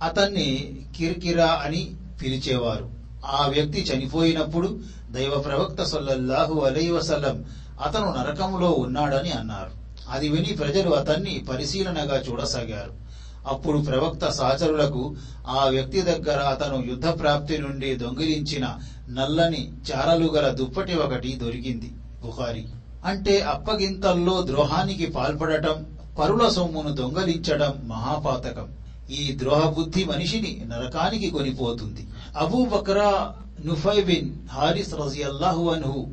అతన్ని 0.03 0.79
కిర్కిరా 0.97 1.45
అని 1.45 1.95
పిలిచేవారు. 2.21 2.89
ఆ 3.25 3.47
వ్యక్తి 3.47 3.81
చనిపోయినప్పుడు 3.81 4.79
దైవ 5.11 5.39
ప్రవక్త 5.39 5.83
సొల్లహు 5.83 6.59
అలై 6.59 6.89
వసలం 6.89 7.45
అతను 7.85 8.15
నరకంలో 8.17 8.71
ఉన్నాడని 8.71 9.31
అన్నారు. 9.31 9.71
అది 10.09 10.29
విని 10.29 10.53
ప్రజలు 10.53 10.89
అతన్ని 10.89 11.45
పరిశీలనగా 11.49 12.23
చూడసాగారు. 12.29 13.07
అప్పుడు 13.47 13.77
ప్రవక్త 13.77 14.29
సహచరులకు 14.29 15.15
ఆ 15.47 15.65
వ్యక్తి 15.67 16.01
దగ్గర 16.01 16.37
అతను 16.39 16.85
యుద్ధ 16.89 17.07
ప్రాప్తి 17.07 17.57
నుండి 17.57 17.95
దొంగిలించిన 17.95 18.75
నల్లని 19.09 19.71
చారలు 19.91 20.31
గల 20.31 20.49
దుప్పటి 20.49 20.93
ఒకటి 20.93 21.39
దొరికింది 21.43 21.91
బుహారి 22.21 22.65
అంటే 23.05 23.39
అప్పగింతల్లో 23.41 24.41
ద్రోహానికి 24.45 25.05
పాల్పడటం 25.05 25.96
పరుల 26.17 26.49
సొమ్మును 26.49 26.91
దొంగలించడం 26.93 27.73
మహాపాతకం. 27.85 28.67
ఈ 29.11 29.37
ద్రోహబుద్ధి 29.37 30.03
మనిషిని 30.05 30.61
నరకానికి 30.67 31.29
కొనిపోతుంది. 31.29 32.07
Abu 32.37 32.65
Bakra 32.65 33.35
Nufay 33.65 34.01
bin 34.01 34.47
Harith 34.49 34.93
రజియల్లాహు 34.93 35.69
అన్హు 35.69 36.07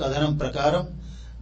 కథనం 0.00 0.36
ప్రకారం 0.36 0.88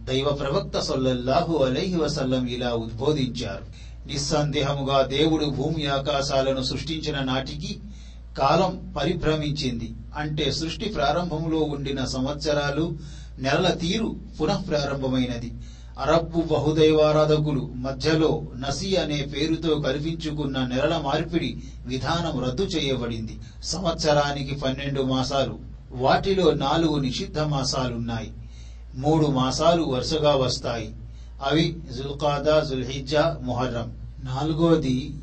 దైవ 0.05 0.29
ప్రవక్త 0.29 0.79
సొల్లహు 0.79 1.63
అలైహి 1.63 1.95
వసల్లం 1.95 2.47
ఇలా 2.47 2.73
ఉద్బోధించారు. 2.73 3.65
నిస్సందేహముగా 4.07 5.01
దేవుడు 5.01 5.45
భూమి 5.45 5.85
ఆకాశాలను 5.85 6.63
సృష్టించిన 6.63 7.19
నాటికి 7.19 7.79
కాలం 8.37 8.93
పరిభ్రమించింది. 8.97 9.91
అంటే 10.17 10.51
సృష్టి 10.51 10.89
ప్రారంభంలో 10.89 11.59
ఉండిన 11.59 12.05
సంవత్సరాలు 12.05 12.97
నెలల 13.39 13.69
తీరు 13.69 14.15
పునః 14.41 14.61
ప్రారంభమైనది 14.61 15.53
అరబ్బు 15.99 16.41
బహుదైవారాధకులు 16.41 17.71
మధ్యలో 17.75 18.43
నసి 18.57 18.95
అనే 18.95 19.21
పేరుతో 19.21 19.75
కల్పించుకున్న 19.75 20.65
నెలల 20.65 20.97
మార్పిడి 20.97 21.63
విధానం 21.85 22.43
రద్దు 22.43 22.63
చేయబడింది. 22.63 23.39
సంవత్సరానికి 23.63 24.55
పన్నెండు 24.55 25.01
మాసాలు 25.01 25.59
వాటిలో 25.91 26.51
నాలుగు 26.51 26.97
నిషిద్ధ 26.97 27.39
మాసాలున్నాయి. 27.39 28.33
మూడు 28.95 29.27
మాసాలు 29.27 29.83
వరుసగా 29.83 30.35
వస్తాయి. 30.35 30.95
అవి 31.43 31.77
జుల్కాదా 31.91 32.59
జుల్హిజ్జా 32.59 33.39
ముహర్రం. 33.41 33.97
నాలుగోది 34.23 35.15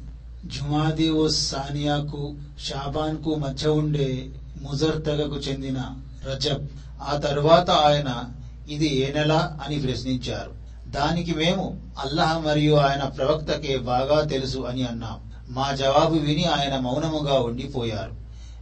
జుమాదేవో 0.46 1.28
సానియాకు 1.28 2.35
షాబాన్కు 2.64 3.35
మధ్య 3.35 3.68
ఉండే 3.68 4.30
ముజర్ 4.62 5.02
తెగకు 5.02 5.37
చెందిన 5.37 5.83
రజబ్. 6.24 6.66
ఆ 7.02 7.16
తరువాత 7.16 7.70
ఆయన 7.70 8.24
ఇది 8.70 8.96
ఏ 8.96 9.12
నెల 9.12 9.56
అని 9.66 9.78
ప్రశ్నించారు. 9.78 10.60
దానికి 10.90 11.35
మేము 11.35 11.79
అల్లాహ్ 11.98 12.46
మరియు 12.46 12.74
ఆయన 12.74 13.05
ప్రవక్తకే 13.05 13.76
బాగా 13.76 14.20
తెలుసు 14.20 14.59
అని 14.59 14.87
అన్నాం. 14.87 15.20
మా 15.48 15.72
జవాబు 15.72 16.14
విని 16.14 16.44
ఆయన 16.44 16.79
మౌనముగా 16.79 17.40
ఉండిపోయారు. 17.40 18.12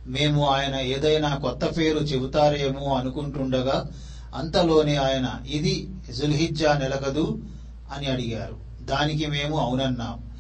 మేము 0.07 0.49
ఆయన 0.49 0.77
ఏదైనా 0.77 1.37
కొత్త 1.37 1.79
పేరు 1.79 1.99
చెబుతారేమో 1.99 2.95
అనుకుంటుండగా 2.95 3.91
అంతలోనే 4.35 4.97
ఆయన 4.97 5.41
ఇది 5.47 5.89
జుల్హిజ్జా 6.11 6.79
నెలకదు 6.79 7.39
అని 7.93 8.07
అడిగారు. 8.07 8.57
దానికి 8.81 9.27
మేము 9.27 9.59
అవునన్నాం. 9.59 10.31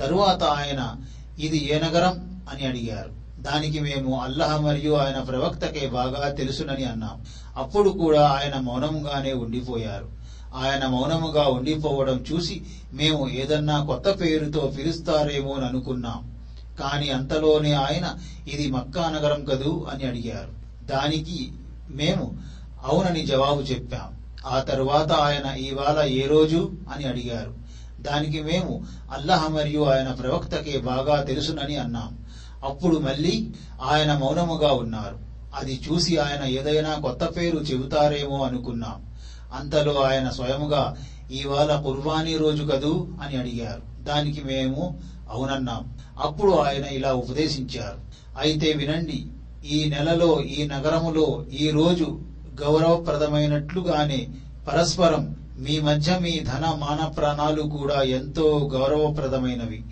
తరువాత 0.00 0.42
ఆయన 0.42 0.94
ఇది 1.38 1.70
ఏ 1.70 1.78
నగరం 1.78 2.42
అని 2.52 2.66
అడిగారు. 2.66 3.10
దానికి 3.42 3.80
మేము 3.80 4.20
అల్లహ 4.20 4.56
మరియు 4.56 4.92
ఆయన 4.92 5.20
ప్రవక్తకే 5.20 5.86
బాగా 5.86 6.28
తెలుసునని 6.28 6.84
అన్నాం. 6.84 7.24
అప్పుడు 7.56 7.90
కూడా 7.90 8.28
ఆయన 8.28 8.60
మౌనముగానే 8.60 9.32
ఉండిపోయారు. 9.32 10.17
ఆయన 10.54 10.86
మౌనముగా 10.86 11.48
ఉండిపోవడం 11.48 12.24
చూసి 12.32 12.66
మేము 12.92 13.28
ఏదన్నా 13.28 13.84
కొత్త 13.84 14.20
పేరుతో 14.20 14.74
పిలుస్తారేమో 14.78 15.54
అని 15.54 15.64
అనుకున్నాం. 15.64 16.38
కాని 16.80 17.10
అంతలోనే 17.10 17.72
ఆయన 17.72 18.14
ఇది 18.48 18.70
మక్కా 18.70 19.10
నగరం 19.10 19.44
కదూ? 19.44 19.86
అని 19.90 20.06
అడిగారు. 20.06 20.48
దానికి 20.84 21.52
మేము 21.90 22.36
అవునని 22.84 23.26
జవాబు 23.26 23.62
చెప్పాం. 23.62 24.18
ఆ 24.46 24.60
తరువాత 24.60 25.12
ఆయన 25.12 25.46
ఇవాళ 25.46 26.02
ఏ 26.02 26.26
రోజు? 26.26 26.72
అని 26.94 27.04
అడిగారు. 27.04 27.54
దానికి 28.00 28.42
మేము 28.42 28.84
అల్లహ 29.12 29.48
మరియు 29.48 29.84
ఆయన 29.84 30.12
ప్రవక్తకే 30.12 30.78
బాగా 30.78 31.22
తెలుసునని 31.22 31.76
అన్నాం. 31.76 32.18
అప్పుడు 32.64 32.96
మళ్ళీ 32.98 33.50
ఆయన 33.82 34.12
మౌనముగా 34.12 34.72
ఉన్నారు. 34.72 35.18
అది 35.54 35.80
చూసి 35.88 36.16
ఆయన 36.16 36.44
ఏదైనా 36.44 36.94
కొత్త 36.94 37.24
పేరు 37.24 37.58
చెబుతారేమో 37.58 38.44
అనుకున్నాం. 38.44 39.07
అంతలో 39.54 40.02
ఆయన 40.02 40.28
స్వయముగా 40.28 40.96
ఇవాళ 41.30 41.80
కుర్బానీ 41.80 42.36
రోజు 42.36 42.62
కదూ 42.62 43.08
అని 43.22 43.36
అడిగారు. 43.36 44.04
దానికి 44.04 44.44
మేము 44.44 44.98
అవునన్నాం. 45.30 45.98
అప్పుడు 46.20 46.52
ఆయన 46.52 46.84
ఇలా 46.84 47.12
ఉపదేశించారు. 47.12 47.98
అయితే 48.38 48.72
వినండి 48.72 49.26
ఈ 49.70 49.84
నెలలో 49.84 50.40
ఈ 50.40 50.66
నగరములో 50.66 51.44
ఈ 51.52 51.70
రోజు 51.70 52.20
గౌరవప్రదమైనట్లుగానే 52.60 54.28
పరస్పరం 54.68 55.36
మీ 55.58 55.80
మధ్య 55.80 56.18
మీ 56.18 56.40
ధన 56.40 56.74
మాన 56.78 57.08
ప్రాణాలు 57.08 57.62
కూడా 57.62 58.02
ఎంతో 58.02 58.70
గౌరవప్రదమైనవి. 58.72 59.84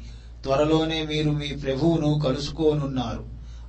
త్వరలోనే 0.43 1.03
మీరు 1.03 1.31
మీ 1.31 1.47
ప్రభువును 1.47 2.21
కలుసుకోనున్నారు. 2.25 3.25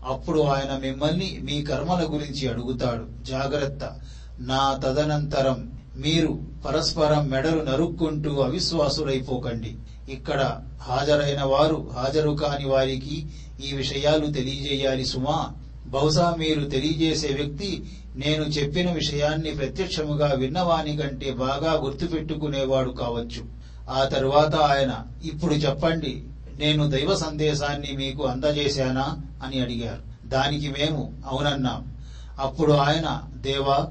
అప్పుడు 0.06 0.40
ఆయన 0.40 0.78
మిమ్మల్ని 0.78 1.40
మీ 1.44 1.62
కర్మల 1.62 2.08
గురించి 2.10 2.48
అడుగుతాడు. 2.48 3.26
జాగ్రత్త. 3.26 4.00
నా 4.40 4.80
తదనంతరం 4.84 5.77
మీరు 5.98 6.40
పరస్పరం 6.66 7.30
మెడలు 7.30 7.64
నరుక్కుంటూ 7.64 8.36
అవిశ్వాసులైపోకండి. 8.36 9.76
ఇక్కడ 10.10 10.62
హాజరైన 10.82 11.44
వారు 11.44 11.90
హాజరు 11.96 12.30
కాని 12.30 12.70
వారికి 12.70 13.28
ఈ 13.66 13.74
విషయాలు 13.74 14.26
తెలియజేయాలి 14.26 15.06
సుమా. 15.06 15.52
బహుశా 15.86 16.36
మీరు 16.40 16.70
తెలియజేసే 16.70 17.28
వ్యక్తి 17.28 17.84
నేను 18.16 18.44
చెప్పిన 18.44 18.92
విషయాన్ని 18.92 19.52
ప్రత్యక్షముగా 19.52 20.34
విన్నవాని 20.34 20.98
కంటే 20.98 21.32
బాగా 21.32 21.74
గుర్తుపెట్టుకునేవాడు 21.74 22.90
కావచ్చు. 22.90 23.46
ఆ 23.90 24.04
తరువాత 24.04 24.56
ఆయన 24.56 24.96
ఇప్పుడు 25.24 25.54
చెప్పండి 25.54 26.24
నేను 26.60 26.90
దైవ 26.90 27.16
సందేశాన్ని 27.16 27.92
మీకు 27.92 28.24
అందజేశానా? 28.24 29.22
అని 29.44 29.60
అడిగారు. 29.60 30.28
దానికి 30.28 30.70
మేము 30.70 31.14
అవునన్నాం. 31.28 31.98
అప్పుడు 32.40 32.74
ఆయన 32.74 33.22
దేవా 33.36 33.88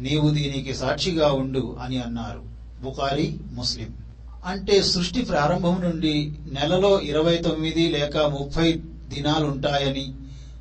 నీవు 0.00 0.30
దీనికి 0.30 0.74
సాక్షిగా 0.74 1.32
ఉండు 1.32 1.76
అని 1.82 2.00
అన్నారు. 2.02 2.42
బుకారి 2.82 3.36
ముస్లిం. 3.52 3.88
అంటే 4.46 4.82
సృష్టి 4.82 5.22
ప్రారంభం 5.22 5.80
నుండి 5.80 6.32
నెలలో 6.52 7.00
ఇరవై 7.00 7.36
తొమ్మిది 7.36 7.88
లేక 7.88 8.16
ముప్పై 8.16 8.72
దినాలుంటాయని 9.08 10.14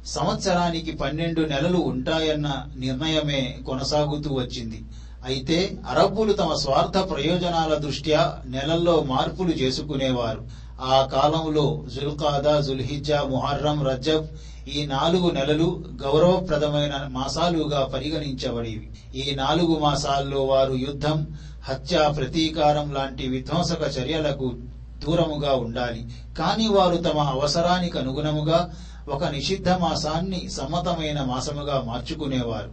సంవత్సరానికి 0.06 0.92
పన్నెండు 0.92 1.42
నెలలు 1.42 1.78
ఉంటాయన్న 1.78 2.66
నిర్ణయమే 2.78 3.58
కొనసాగుతూ 3.66 4.34
వచ్చింది. 4.34 4.82
అయితే 5.26 5.78
అరబ్బులు 5.88 6.34
తమ 6.34 6.54
స్వార్థ 6.54 7.10
ప్రయోజనాల 7.10 7.74
దృష్ట్యా 7.74 8.38
నెలల్లో 8.46 9.04
మార్పులు 9.04 9.50
చేసుకునేవారు. 9.50 10.70
ఆ 10.82 11.06
కాలంలో 11.06 11.84
జుల్కాదా 11.96 12.60
జుల్హిజ్జా 12.60 13.24
ముహర్రం 13.24 13.88
రజబ్ 13.88 14.28
ఈ 14.68 14.86
నాలుగు 14.86 15.30
నెలలు 15.30 15.84
గౌరవప్రదమైన 16.04 17.08
మాసాలుగా 17.10 17.86
పరిగణించబడేవి 17.86 18.90
ఈ 19.16 19.36
నాలుగు 19.36 19.80
మాసాల్లో 19.80 20.44
వారు 20.44 20.74
యుద్ధం 20.74 21.28
హత్య 21.64 22.14
ప్రతీకారం 22.16 22.94
లాంటి 22.94 23.28
విధ్వంసక 23.28 23.98
చర్యలకు 24.00 24.56
దూరముగా 25.06 25.54
ఉండాలి. 25.54 26.06
కాని 26.38 26.68
వారు 26.68 26.98
తమ 26.98 27.20
అవసరానికి 27.20 28.00
అనుగుణముగా 28.00 28.74
ఒక 29.10 29.24
నిషిద్ధ 29.24 29.70
మాసాన్ని 29.70 30.50
సమ్మతమైన 30.50 31.22
మాసముగా 31.22 31.82
మార్చుకునేవారు. 31.82 32.72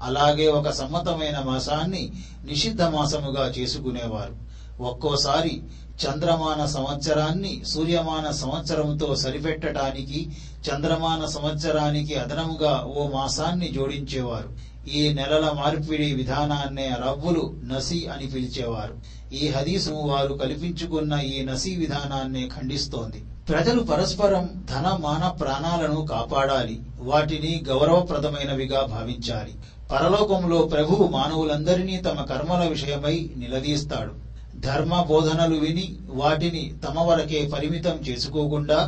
అలాగే 0.00 0.48
ఒక 0.48 0.68
సమ్మతమైన 0.68 1.38
మాసాన్ని 1.38 2.12
నిషిద్ధ 2.44 2.82
మాసముగా 2.82 3.48
చేసుకునేవారు. 3.48 4.44
ఒక్కోసారి 4.82 5.62
చంద్రమాన 6.06 6.66
సంవత్సరాన్ని 6.66 7.62
సూర్యమాన 7.66 8.30
సంవత్సరంతో 8.30 9.16
సరిపెట్టడానికి 9.16 10.28
చంద్రమాన 10.68 11.26
సంవత్సరానికి 11.26 12.14
అదనముగా 12.14 12.84
ఓ 12.96 13.08
మాసాన్ని 13.08 13.68
జోడించేవారు. 13.68 14.74
ఈ 14.88 15.12
నెలల 15.12 15.50
మార్పిడి 15.56 16.14
విధానాన్నే 16.14 16.88
రవ్వులు 16.88 17.54
నసి 17.64 18.06
అని 18.06 18.26
పిలిచేవారు. 18.26 18.94
ఈ 19.34 19.48
హదీసు 19.48 19.90
వారు 19.90 20.34
కల్పించుకున్న 20.34 21.20
ఈ 21.20 21.42
నసి 21.42 21.76
విధానాన్నే 21.76 22.48
ఖండిస్తోంది. 22.48 23.24
ప్రజలు 23.48 23.82
పరస్పరం 23.82 24.66
ధన 24.70 24.98
మాన 25.00 25.28
ప్రాణాలను 25.28 26.06
కాపాడాలి. 26.06 26.80
వాటిని 26.98 27.62
గౌరవప్రదమైనవిగా 27.68 28.86
భావించాలి. 28.86 29.54
పరలోకంలో 29.92 30.62
ప్రభువు 30.62 31.08
మానవులందరినీ 31.08 31.96
తమ 31.96 32.24
కర్మల 32.24 32.68
విషయమై 32.68 33.30
నిలదీస్తాడు. 33.36 34.23
ధర్మ 34.64 35.00
బోధనలు 35.08 35.56
విని 35.56 35.86
వాటిని 36.08 36.74
తమ 36.84 37.00
వరకే 37.00 37.40
పరిమితం 37.54 37.96
చేసుకోకుండా 38.08 38.78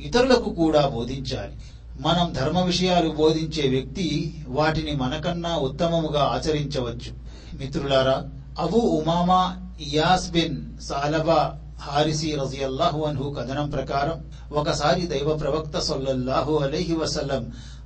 ఇతరులకు 0.00 0.50
కూడా 0.52 0.82
బోధించాలి. 0.86 1.54
మనం 2.00 2.32
ధర్మ 2.32 2.58
విషయాలు 2.60 3.08
బోధించే 3.10 3.68
వ్యక్తి 3.68 4.06
వాటిని 4.48 4.92
మనకన్నా 4.96 5.56
ఉత్తమముగా 5.56 6.22
ఆచరించవచ్చు. 6.34 7.10
మిత్రులారా 7.58 8.16
అబు 8.58 8.76
ఉమామా 8.76 9.40
ఇయాస్ 9.80 10.30
బిన్ 10.30 10.58
సాలబా 10.80 11.40
హారిసి 11.80 12.36
రజియల్లాహు 12.36 13.00
అన్హు 13.02 13.34
కథనం 13.38 13.70
ప్రకారం 13.70 14.18
ఒకసారి 14.52 15.02
దైవ 15.06 15.36
ప్రవక్త 15.36 15.78
సొల్లహు 15.78 16.54
అలైహి 16.56 16.94
వసల్లం 16.94 17.44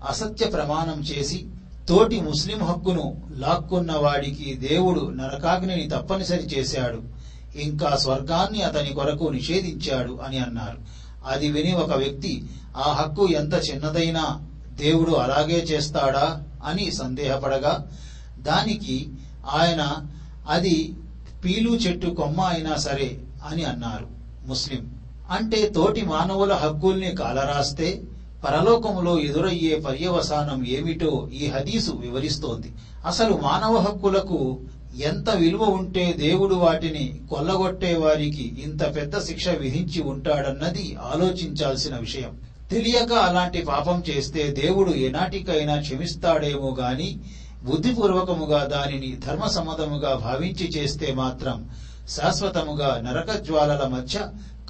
అసత్య 0.09 0.47
ప్రమాణం 0.47 1.01
చేసి 1.01 1.47
తోటి 1.89 2.21
ముస్లిం 2.21 2.61
హక్కును 2.65 3.07
లాక్కున్న 3.39 3.93
వాడికి 3.93 4.55
దేవుడు 4.55 5.03
నరకాగ్నిని 5.15 5.89
తప్పనిసరి 5.89 6.47
చేశాడు. 6.55 7.22
ఇంకా 7.57 7.97
స్వర్గాన్ని 7.97 8.63
అతని 8.63 8.89
కొరకు 8.89 9.25
నిషేధించాడు 9.25 10.19
అని 10.25 10.39
అన్నారు. 10.39 10.79
అది 11.27 11.51
విని 11.51 11.73
ఒక 11.73 11.97
వ్యక్తి 11.97 12.51
ఆ 12.77 12.93
హక్కు 12.93 13.29
ఎంత 13.29 13.55
చిన్నదైనా 13.55 14.49
దేవుడు 14.75 15.13
అలాగే 15.13 15.59
చేస్తాడా? 15.59 16.43
అని 16.65 16.91
సందేహపడగా 16.91 17.91
దానికి 18.39 19.11
ఆయన 19.51 20.07
అది 20.49 20.97
పీలు 21.45 21.71
చెట్టు 21.71 22.07
కొమ్మ 22.07 22.41
అయినా 22.41 22.77
సరే 22.77 23.21
అని 23.47 23.65
అన్నారు. 23.65 24.07
ముస్లిం 24.47 24.95
అంటే 25.31 25.69
తోటి 25.69 26.03
మానవుల 26.03 26.53
హక్కుల్ని 26.53 27.11
కాలరాస్తే 27.11 28.03
పరలోకములో 28.45 29.21
ఎదురయ్యే 29.21 29.77
పర్యవసానం 29.77 30.67
ఏమిటో 30.67 31.29
ఈ 31.35 31.47
హదీసు 31.47 31.91
వివరిస్తోంది. 31.91 32.73
అసలు 33.07 33.41
మానవ 33.43 33.77
హక్కులకు 33.77 34.61
ఎంత 35.01 35.31
విలువ 35.31 35.65
ఉంటే 35.65 36.13
దేవుడు 36.13 36.55
వాటిని 36.55 37.21
కొల్లగొట్టే 37.31 37.97
వారికి 37.97 38.63
ఇంత 38.65 38.97
పెద్ద 38.97 39.19
శిక్ష 39.19 39.49
విధించి 39.49 40.03
ఉంటాడన్నది 40.03 40.97
ఆలోచించాల్సిన 41.01 41.97
విషయం. 41.97 42.41
తెలియక 42.71 43.13
అలాంటి 43.13 43.63
పాపం 43.63 44.03
చేస్తే 44.11 44.51
దేవుడు 44.51 44.91
ఎనాటికైనా 44.91 45.81
క్షమిస్తాడేమో 45.81 46.77
గాని 46.81 47.21
బుద్ధిపూర్వకముగా 47.65 48.65
దానిని 48.65 49.17
ధర్మసమ్మతముగా 49.27 50.15
భావించి 50.15 50.69
చేస్తే 50.69 51.13
మాత్రం 51.13 51.71
శాశ్వతముగా 52.09 53.01
నరక 53.01 53.37
జ్వాలల 53.43 53.87
మధ్య 53.87 54.21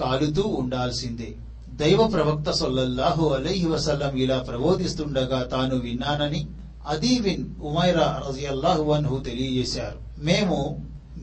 కాలుతూ 0.01 0.43
ఉండాల్సిందే. 0.43 1.35
దైవ 1.69 2.07
ప్రవక్త 2.07 2.51
సొల్లల్లాహు 2.51 3.29
అలైహి 3.29 3.67
వసల్లం 3.67 4.17
ఇలా 4.17 4.39
ప్రబోధిస్తుండగా 4.39 5.43
తాను 5.43 5.77
విన్నానని 5.77 6.47
అదీవిన్ 6.89 7.47
ఉమైరా 7.63 8.23
రజియల్లాహు 8.29 8.93
అన్హు 8.93 9.19
తెలియజేశారు. 9.19 10.02
మేము 10.23 10.59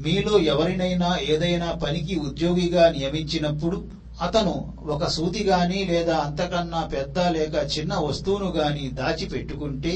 మీలో 0.01 0.39
ఎవరినైనా 0.39 1.09
ఏదైనా 1.29 1.71
పనికి 1.71 2.15
ఉద్యోగిగా 2.19 2.83
నియమించినప్పుడు 2.89 3.77
అతను 4.21 4.53
ఒక 4.87 5.03
సూతి 5.07 5.43
గాని 5.43 5.85
లేదా 5.85 6.15
అంతకన్నా 6.17 6.81
పెద్ద 6.93 7.19
లేక 7.19 7.55
చిన్న 7.77 7.93
వస్తువును 7.95 8.49
గాని 8.51 8.89
దాచిపెట్టుకుంటే 8.93 9.93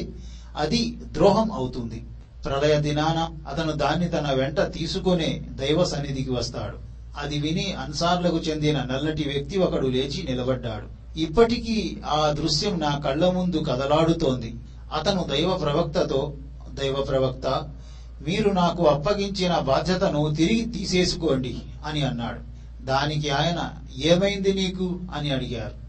అది 0.58 0.82
ద్రోహం 1.12 1.52
అవుతుంది. 1.52 2.00
ప్రళయ 2.46 2.76
దినాన 2.80 3.20
అతను 3.48 3.72
దాన్ని 3.72 4.08
తన 4.08 4.28
వెంట 4.34 4.60
తీసుకునే 4.60 5.42
దైవ 5.50 5.84
సన్నిధికి 5.84 6.32
వస్తాడు. 6.32 6.78
అది 7.18 7.39
విని 7.39 7.74
అన్సార్లకు 7.74 8.38
చెందిన 8.38 8.78
నల్లటి 8.78 9.24
వ్యక్తి 9.24 9.58
ఒకడు 9.58 9.88
లేచి 9.88 10.24
నిలబడ్డాడు. 10.30 11.20
ఇప్పటికీ 11.20 11.98
ఆ 12.06 12.20
దృశ్యం 12.32 12.80
నా 12.80 12.92
కళ్ళ 13.06 13.30
ముందు 13.30 13.58
కదలాడుతోంది. 13.58 14.54
అతను 14.94 15.26
దైవ 15.36 15.58
ప్రవక్తతో 15.58 16.34
దైవ 16.74 16.94
ప్రవక్త 16.94 17.48
మీరు 18.24 18.50
నాకు 18.50 18.84
అప్పగించిన 18.84 19.60
బాధ్యతను 19.60 20.36
తిరిగి 20.36 20.66
తీసేసుకోండి 20.66 21.58
అని 21.86 22.02
అన్నాడు. 22.02 22.54
దానికి 22.86 23.30
ఆయన 23.30 23.70
ఏమైంది 24.06 24.54
నీకు? 24.54 25.00
అని 25.16 25.32
అడిగారు. 25.32 25.84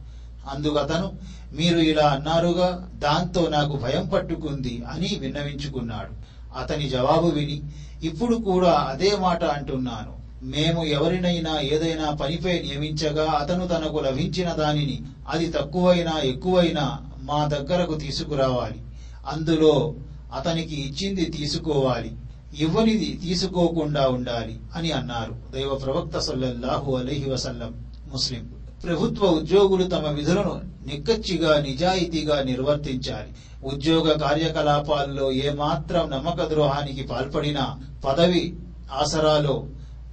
అందుకతను 0.55 1.13
మీరు 1.53 1.79
ఇలా 1.79 2.07
అన్నారుగా 2.07 2.91
దాంతో 2.95 3.49
నాకు 3.49 3.77
భయం 3.77 4.09
పట్టుకుంది 4.09 4.83
అని 4.93 5.17
విన్నవించుకున్నాడు. 5.21 6.25
అతని 6.59 6.89
జవాబు 6.89 7.29
విని 7.29 7.63
ఇప్పుడు 8.07 8.37
కూడా 8.37 8.73
అదే 8.73 9.17
మాట 9.17 9.45
అంటున్నాను. 9.45 10.25
మేము 10.43 10.85
ఎవరినైనా 10.85 11.61
ఏదైనా 11.61 12.11
పనిపై 12.11 12.59
నియమించగా 12.59 13.33
అతను 13.33 13.69
తనకు 13.69 13.99
లభించిన 13.99 14.53
దానిని 14.53 15.03
అది 15.29 15.49
తక్కువైనా 15.49 16.21
ఎక్కువైనా 16.25 16.99
మా 17.23 17.47
దగ్గరకు 17.47 17.95
తీసుకురావాలి. 17.95 18.81
అందులో 19.29 19.95
అతనికి 20.35 20.81
ఇచ్చింది 20.81 21.25
తీసుకోవాలి. 21.25 22.11
ఇవ్వనిది 22.59 23.21
తీసుకోకుండా 23.23 24.09
ఉండాలి 24.09 24.59
అని 24.77 24.93
అన్నారు. 24.93 25.37
దైవ 25.55 25.75
ప్రవక్త 25.75 26.19
సల్లల్లాహు 26.19 26.97
అలహి 26.97 27.31
వసల్లం 27.31 27.87
ముస్లిం. 28.13 28.51
ప్రభుత్వ 28.85 29.27
ఉద్యోగులు 29.27 29.85
తమ 29.85 30.09
విధులను 30.09 30.61
నిక్కచ్చిగా 30.87 31.61
నిజాయితీగా 31.61 32.43
నిర్వర్తించాలి. 32.43 33.29
ఉద్యోగ 33.65 34.19
కార్యకలాపాల్లో 34.19 35.33
ఏమాత్రం 35.33 36.11
నమ్మక 36.11 36.49
ద్రోహానికి 36.49 37.03
పాల్పడినా 37.03 37.81
పదవి 38.05 38.55
ఆసరాలో 38.93 39.67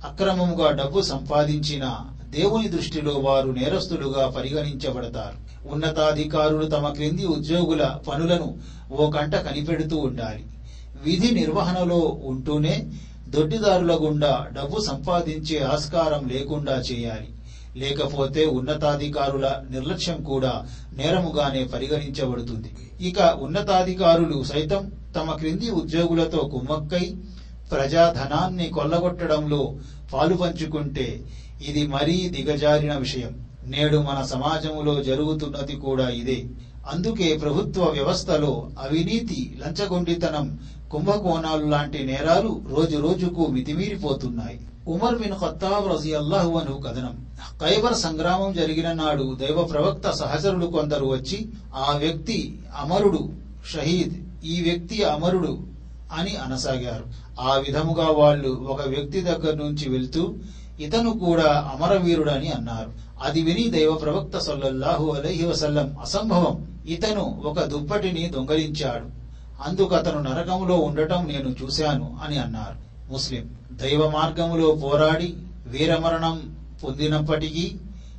అక్రమముగా 0.05 0.71
డబ్బు 0.71 1.01
సంపాదించిన 1.01 1.99
దేవుని 2.29 2.67
దృష్టిలో 2.67 3.13
వారు 3.13 3.51
నేరస్తులుగా 3.51 4.29
పరిగణించబడతారు. 4.29 5.67
ఉన్నతాధికారులు 5.67 6.65
తమ 6.65 6.87
క్రింది 6.89 7.25
ఉద్యోగుల 7.25 7.97
పనులను 8.07 8.59
ఓ 8.91 9.09
కంట 9.09 9.35
కనిపెడుతూ 9.35 9.97
ఉండాలి. 9.97 10.45
విధి 11.03 11.31
నిర్వహణలో 11.31 12.17
ఉంటూనే 12.23 12.91
దొడ్డిదారుల 13.27 13.93
గుండా 14.01 14.47
డబ్బు 14.53 14.79
సంపాదించే 14.81 15.59
ఆస్కారం 15.59 16.27
లేకుండా 16.27 16.75
చేయాలి. 16.79 17.29
లేకపోతే 17.77 18.45
ఉన్నతాధికారుల 18.45 19.63
నిర్లక్ష్యం 19.69 20.23
కూడా 20.23 20.67
నేరముగానే 20.93 21.63
పరిగణించబడుతుంది. 21.63 22.71
ఇక 23.01 23.37
ఉన్నతాధికారులు 23.41 24.43
సైతం 24.43 24.91
తమ 25.15 25.31
క్రింది 25.31 25.69
ఉద్యోగులతో 25.69 26.37
కుమ్మక్కై 26.37 27.15
ప్రజాధనాన్ని 27.71 28.69
కొల్లగొట్టడంలో 28.69 29.75
పాలుపంచుకుంటే 30.13 31.21
ఇది 31.67 31.87
మరీ 31.87 32.29
దిగజారిన 32.29 32.95
విషయం. 32.95 33.50
నేడు 33.65 33.97
మన 33.97 34.23
సమాజంలో 34.23 35.03
జరుగుతున్నది 35.03 35.75
కూడా 35.75 36.09
ఇదే. 36.09 36.45
అందుకే 36.91 37.37
ప్రభుత్వ 37.37 37.83
వ్యవస్థలో 37.83 38.69
అవినీతి 38.79 39.59
లంచగొండితనం 39.65 40.59
కుంభకోణాలు 40.91 41.65
లాంటి 41.65 42.03
నేరాలు 42.03 42.61
రోజు 42.75 42.97
రోజుకు 42.97 43.47
మితిమీరిపోతున్నాయి. 43.47 44.59
ఉమర్ 44.87 45.17
బిన్ 45.17 45.33
ఖత్తాబ్ 45.33 45.91
రజియల్లాహు 45.91 46.57
అను 46.57 46.81
కథనం. 46.81 47.25
ఖైబర్ 47.61 47.93
సంగ్రామం 47.93 48.53
జరిగిన 48.53 48.93
నాడు 48.93 49.37
దైవ 49.39 49.63
ప్రవక్త 49.63 50.11
సహచరులు 50.11 50.65
కొందరు 50.65 51.05
వచ్చి 51.05 51.49
ఆ 51.75 51.95
వ్యక్తి 51.97 52.59
అమరుడు 52.77 53.29
షహీద్ 53.73 54.45
ఈ 54.45 54.61
వ్యక్తి 54.61 55.03
అమరుడు 55.03 55.59
అని 56.13 56.35
అనసాగారు. 56.35 57.05
ఆ 57.41 57.55
విధముగా 57.55 58.07
వాళ్ళు 58.07 58.49
ఒక 58.49 58.87
వ్యక్తి 58.87 59.21
దగ్గర 59.21 59.55
నుంచి 59.55 59.89
వెళ్తూ 59.89 60.33
ఇతను 60.79 61.19
కూడా 61.19 61.71
అమరవీరుడని 61.75 62.49
అన్నారు. 62.49 62.91
అది 63.21 63.41
విని 63.41 63.69
దైవ 63.69 63.95
ప్రవక్త 63.95 64.37
సొల్లహు 64.37 65.11
అలహి 65.11 65.45
వసల్లం 65.45 65.97
అసంభవం 66.01 66.81
ఇతను 66.85 67.41
ఒక 67.45 67.61
దుప్పటిని 67.63 68.27
దొంగలించాడు. 68.27 69.07
అందుకు 69.63 69.95
అతను 69.95 70.21
నరకములో 70.21 70.75
ఉండటం 70.75 71.27
నేను 71.27 71.55
చూశాను 71.63 72.19
అని 72.23 72.37
అన్నారు. 72.37 73.11
ముస్లిం 73.11 73.49
దైవ 73.71 74.09
మార్గములో 74.09 74.71
పోరాడి 74.71 75.33
వీరమరణం 75.65 76.55
పొందినప్పటికీ 76.83 77.75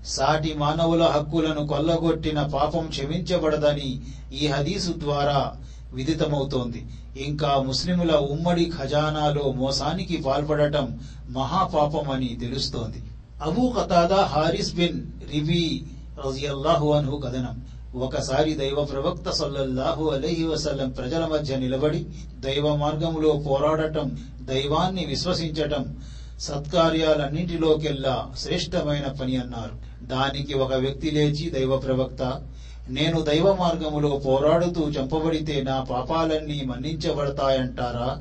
సాటి 0.06 0.54
మానవుల 0.54 1.02
హక్కులను 1.02 1.66
కొల్లగొట్టిన 1.66 2.42
పాపం 2.42 2.86
క్షమించబడదని 2.86 4.00
ఈ 4.32 4.46
హదీసు 4.46 4.94
ద్వారా 4.98 5.56
విదితమవుతోంది. 5.92 6.86
ఇంకా 7.16 7.62
ముస్లిముల 7.66 8.12
ఉమ్మడి 8.14 8.72
ఖజానాలో 8.80 9.52
మోసానికి 9.52 10.16
పాల్పడటం 10.16 11.00
మహాపాపమని 11.28 12.38
తెలుస్తోంది. 12.40 13.02
Abu 13.42 13.68
Qatada 13.68 14.16
Haris 14.16 14.74
bin 14.74 15.06
Ribi 15.32 15.84
రజియల్లాహు 16.26 16.92
అన్హు 16.92 17.16
కథనం. 17.16 17.66
ఒకసారి 17.94 18.54
దైవ 18.54 18.84
ప్రవక్త 18.84 19.30
సల్లల్లాహు 19.30 20.10
అలహి 20.10 20.44
వసల్లం 20.44 20.90
ప్రజల 20.90 21.26
మధ్య 21.26 21.56
నిలబడి 21.56 22.06
దైవ 22.40 22.76
మార్గములో 22.76 23.32
పోరాడటం 23.32 24.18
దైవాన్ని 24.40 25.04
విశ్వసించటం 25.04 26.00
సత్కార్యాలన్నింటిలోకెల్లా 26.40 28.32
శ్రేష్టమైన 28.38 29.06
పని 29.08 29.36
అన్నారు. 29.36 30.06
దానికి 30.06 30.54
ఒక 30.54 30.74
వ్యక్తి 30.74 31.10
లేచి 31.10 31.50
దైవ 31.50 31.76
ప్రవక్త 31.76 32.42
నేను 32.88 33.20
దైవ 33.20 33.54
మార్గములో 33.54 34.08
పోరాడుతూ 34.08 34.90
చంపబడితే 34.90 35.62
నా 35.62 35.80
పాపాలన్నీ 35.80 36.62
మన్నించబడతాయంటారా? 36.66 38.20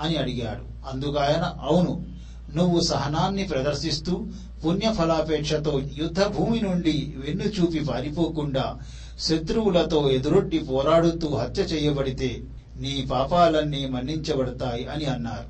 అని 0.00 0.16
అడిగాడు. 0.16 0.88
అందుకాయన 0.90 1.56
అవును 1.62 2.11
నువ్వు 2.56 2.80
సహనాన్ని 2.80 3.44
ప్రదర్శిస్తూ 3.44 4.26
పుణ్య 4.64 4.92
ఫలాపేక్షతో 4.92 5.82
యుద్ధ 5.98 6.24
భూమి 6.24 6.60
నుండి 6.60 7.14
వెన్ను 7.16 7.44
చూపి 7.44 7.80
పారిపోకుండా 7.80 8.78
శత్రువులతో 9.20 10.10
ఎదురొడ్డి 10.10 10.58
పోరాడుతూ 10.58 11.36
హత్య 11.36 11.62
చేయబడితే 11.62 12.42
నీ 12.76 13.08
పాపాలన్నీ 13.10 13.86
మన్నించబడతాయి 13.86 14.88
అని 14.88 15.04
అన్నారు. 15.04 15.48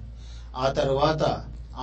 ఆ 0.57 0.73
తరువాత 0.73 1.23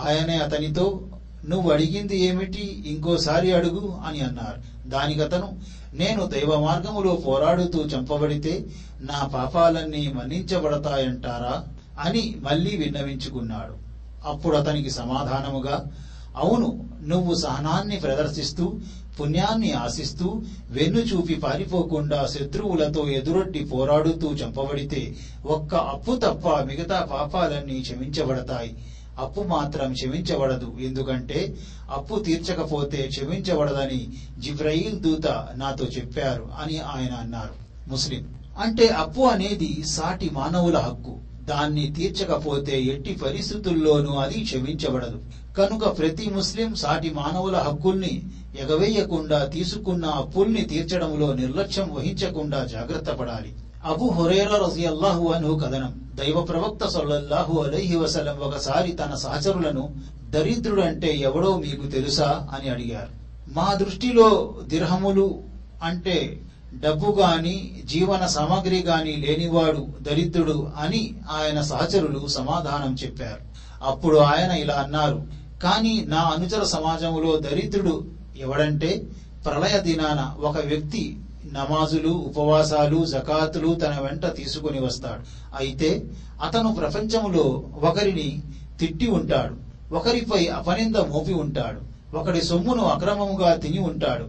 ఆయనే 0.05 0.38
అతనితో 0.38 1.08
నువ్వు 1.45 1.71
అడిగింది 1.71 2.19
ఏమిటి? 2.19 2.84
ఇంకోసారి 2.88 3.51
అడుగు 3.51 3.97
అని 4.08 4.19
అన్నారు. 4.19 4.89
దానికతను 4.89 5.60
నేను 5.93 6.25
దైవ 6.25 6.60
మార్గములో 6.60 7.15
పోరాడుతూ 7.15 7.84
చంపబడితే 7.84 8.65
నా 9.01 9.27
పాపాలన్నీ 9.27 10.13
మన్నించబడతాయంటారా? 10.15 11.63
అని 11.99 12.36
మళ్ళీ 12.41 12.77
విన్నవించుకున్నాడు. 12.77 13.88
అప్పుడు 14.25 14.58
అతనికి 14.58 14.89
సమాధానముగా 14.89 15.91
అవును 16.38 16.89
నువ్వు 17.01 17.36
సహనాన్ని 17.36 17.99
ప్రదర్శిస్తూ 17.99 18.79
పుణ్యాన్ని 19.19 19.71
ఆశిస్తూ 19.71 20.41
వెన్ను 20.69 20.99
చూపి 20.99 21.36
పారిపోకుండా 21.36 22.25
శత్రువులతో 22.25 23.08
ఎదురొట్టి 23.08 23.60
పోరాడుతూ 23.60 24.34
చంపబడితే 24.34 25.15
ఒక్క 25.45 25.75
అప్పు 25.75 26.15
తప్ప 26.15 26.49
మిగతా 26.49 27.08
పాపాలన్నీ 27.12 27.79
క్షమించబడతాయి. 27.79 28.75
అప్పు 29.19 29.41
మాత్రం 29.41 29.93
క్షమించబడదు. 29.93 30.77
ఎందుకంటే 30.79 31.55
అప్పు 31.91 32.19
తీర్చకపోతే 32.19 32.97
క్షమించబడదని 32.97 34.13
జిబ్రయీల్ 34.39 34.99
దూత 34.99 35.47
నాతో 35.55 35.86
చెప్పారు 35.86 36.49
అని 36.60 36.79
ఆయన 36.79 37.13
అన్నారు. 37.13 37.89
ముస్లిం 37.89 38.34
అంటే 38.60 38.88
అప్పు 38.88 39.21
అనేది 39.21 39.84
సాటి 39.88 40.29
మానవుల 40.34 40.77
హక్కు. 40.77 41.17
దాన్ని 41.49 41.93
తీర్చకపోతే 41.93 42.81
ఎట్టి 42.81 43.13
పరిస్థితుల్లోనూ 43.13 44.15
అది 44.15 44.43
క్షమించబడదు. 44.43 45.21
కనుక 45.57 45.97
ప్రతి 45.97 46.29
ముస్లిం 46.29 46.75
సాటి 46.75 47.09
మానవుల 47.09 47.57
హక్కుల్ని 47.57 48.21
ఎగవేయకుండా 48.59 49.45
తీసుకున్న 49.45 50.05
అప్పుల్ని 50.05 50.62
తీర్చడంలో 50.62 51.33
నిర్లక్ష్యం 51.33 51.93
వహించకుండా 51.93 52.65
జాగ్రత్త 52.65 53.12
పడాలి. 53.12 53.53
అబు 53.85 54.05
హురేరా 54.05 54.57
రజియల్లాహు 54.57 55.27
అను 55.27 55.59
కథనం. 55.59 56.12
దైవ 56.15 56.41
ప్రవక్త 56.41 56.88
సొల్లహు 56.88 57.59
అలైహి 57.59 57.95
వసలం 57.95 58.38
ఒకసారి 58.38 58.91
తన 58.91 59.15
సహచరులను 59.15 59.93
దరిద్రుడంటే 60.29 61.17
ఎవడో 61.17 61.57
మీకు 61.57 61.88
తెలుసా? 61.88 62.47
అని 62.53 62.69
అడిగారు. 62.69 63.19
మా 63.53 63.73
దృష్టిలో 63.73 64.55
దిర్హములు 64.67 65.39
అంటే 65.83 66.41
డబ్బు 66.73 67.19
గాని 67.19 67.82
జీవన 67.86 68.25
సామగ్రి 68.25 68.79
గాని 68.82 69.15
లేనివాడు 69.15 69.88
దరిద్రుడు 70.01 70.71
అని 70.77 71.13
ఆయన 71.32 71.62
సహచరులు 71.62 72.27
సమాధానం 72.27 72.93
చెప్పారు. 72.93 73.49
అప్పుడు 73.84 74.17
ఆయన 74.17 74.51
ఇలా 74.51 74.75
అన్నారు 74.75 75.27
కానీ 75.63 76.05
నా 76.08 76.17
అనుచర 76.17 76.63
సమాజంలో 76.63 77.36
దరిద్రుడు 77.36 78.05
ఎవడంటే 78.39 79.08
ప్రళయ 79.45 79.79
దినాన 79.79 80.41
ఒక 80.41 80.58
వ్యక్తి 80.65 81.17
నమాజులు 81.53 82.10
ఉపవాసాలు 82.10 83.05
జకాతులు 83.05 83.75
తన 83.75 83.97
వెంట 84.01 84.36
తీసుకుని 84.36 84.86
వస్తాడు. 84.86 85.21
అయితే 85.58 86.03
అతను 86.43 86.75
ప్రపంచంలో 86.75 87.63
ఒకరిని 87.82 88.41
తిట్టి 88.79 89.08
ఉంటాడు. 89.08 89.69
ఒకరిపై 89.95 90.47
అపనింద 90.47 90.95
మోపి 90.95 91.34
ఉంటాడు. 91.34 91.82
ఒకడి 92.17 92.41
సొమ్మును 92.41 92.84
అక్రమముగా 92.84 93.55
తిని 93.55 93.79
ఉంటాడు. 93.79 94.25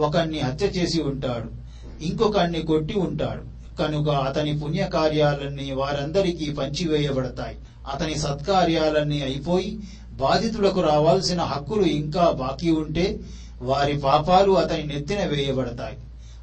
ఒకణ్ణి 0.00 0.38
హత్య 0.38 0.66
చేసి 0.66 1.02
ఉంటాడు. 1.02 1.61
ఇంకొకణ్ణి 2.02 2.62
కొట్టి 2.62 2.94
ఉంటాడు. 2.94 3.42
కనుక 3.78 4.08
అతని 4.08 4.58
పుణ్యకార్యాలన్నీ 4.58 5.70
వారందరికీ 5.70 6.52
పంచివేయబడతాయి. 6.52 7.56
అతని 7.92 8.18
సత్కార్యాలన్నీ 8.18 9.20
అయిపోయి 9.22 9.80
బాధితులకు 10.12 10.80
రావాల్సిన 10.80 11.40
హక్కులు 11.40 11.84
ఇంకా 11.84 12.30
బాకీ 12.30 12.70
ఉంటే 12.70 13.20
వారి 13.62 13.98
పాపాలు 13.98 14.52
అతని 14.52 14.82
నెత్తిన 14.82 15.24
వేయబడతాయి. 15.24 15.96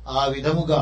ఆ 0.08 0.26
విధముగా 0.26 0.82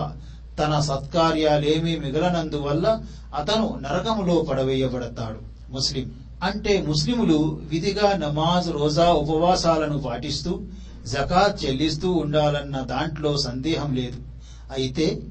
తన 0.60 0.80
సత్కార్యాలేమీ 0.80 1.96
మిగలనందువల్ల 1.96 3.02
అతను 3.36 3.78
నరకములో 3.82 4.42
పడవేయబడతాడు. 4.42 5.72
ముస్లిం 5.72 6.12
అంటే 6.44 6.82
ముస్లిములు 6.82 7.62
విధిగా 7.64 8.18
నమాజ్ 8.18 8.70
రోజా 8.70 9.10
ఉపవాసాలను 9.10 9.98
పాటిస్తూ 10.00 10.62
జకాత్ 11.06 11.66
చెల్లిస్తూ 11.66 12.12
ఉండాలన్న 12.12 12.80
దాంట్లో 12.80 13.38
సందేహం 13.38 13.96
లేదు. 13.96 14.27
అయితే 14.72 15.22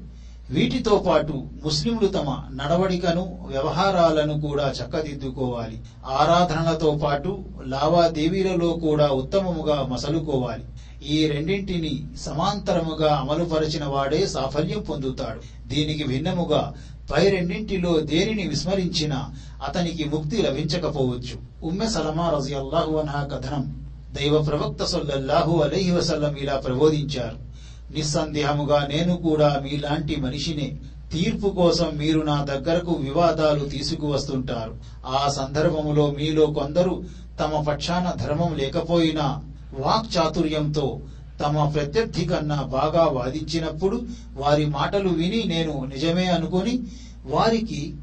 వీటితో 0.49 1.05
పాటు 1.07 1.43
ముస్లింలు 1.63 2.07
తమ 2.07 2.43
నడవడికను 2.53 3.39
వ్యవహారాలను 3.47 4.41
కూడా 4.41 4.71
చక్కదిద్దుకోవాలి. 4.71 5.79
ఆరాధనలతో 6.05 6.99
పాటు 7.03 7.45
లావాదేవీలలో 7.65 8.69
కూడా 8.69 9.07
ఉత్తమముగా 9.07 9.87
మసలుకోవాలి. 9.91 10.63
ఈ 11.07 11.27
రెండింటిని 11.27 12.17
సమాంతరముగా 12.17 13.15
అమలుపరచిన 13.15 13.85
వాడే 13.85 14.27
సాఫల్యం 14.27 14.81
పొందుతాడు. 14.81 15.67
దీనికి 15.67 16.03
భిన్నముగా 16.03 16.73
పై 17.11 17.29
రెండింటిలో 17.29 17.99
దేనిని 17.99 18.47
విస్మరించినా 18.47 19.31
అతనికి 19.67 20.03
ముక్తి 20.03 20.41
లభించకపోవచ్చు. 20.41 21.67
ఉమ్మె 21.67 21.89
సలమా 21.89 22.29
రజియల్లాహు 22.29 22.97
అన్హా 22.97 23.23
కథనం. 23.23 23.87
దైవ 24.13 24.41
ప్రవక్త 24.41 24.83
సొల్లల్లాహు 24.83 25.61
అలహి 25.61 25.91
వసల్లం 25.91 26.35
ఇలా 26.35 26.55
ప్రబోధించారు. 26.57 27.46
నిస్సందేహముగా 27.91 28.87
నేను 28.87 29.15
కూడా 29.17 29.61
మీలాంటి 29.63 30.15
మనిషినే 30.15 30.77
తీర్పు 31.13 31.47
కోసం 31.47 31.97
మీరు 31.97 32.19
నా 32.19 32.43
దగ్గరకు 32.43 32.91
వివాదాలు 32.91 33.65
తీసుకువస్తుంటారు. 33.65 34.73
ఆ 35.05 35.29
సందర్భములో 35.29 36.11
మీలో 36.11 36.45
కొందరు 36.47 37.03
తమ 37.39 37.61
పక్షాన 37.67 38.13
ధర్మం 38.25 38.55
లేకపోయినా 38.55 39.43
వాక్చాతుర్యంతో 39.73 40.99
తమ 41.41 41.69
ప్రత్యర్థి 41.69 42.25
కన్నా 42.25 42.61
బాగా 42.61 43.03
వాదించినప్పుడు 43.03 44.05
వారి 44.33 44.65
మాటలు 44.65 45.09
విని 45.09 45.43
నేను 45.43 45.85
నిజమే 45.85 46.25
అనుకొని 46.25 46.79
వారికి 47.25 47.93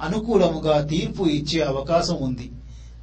అనుకూలముగా 0.00 0.80
తీర్పు 0.80 1.24
ఇచ్చే 1.24 1.60
అవకాశం 1.62 2.16
ఉంది. 2.20 2.50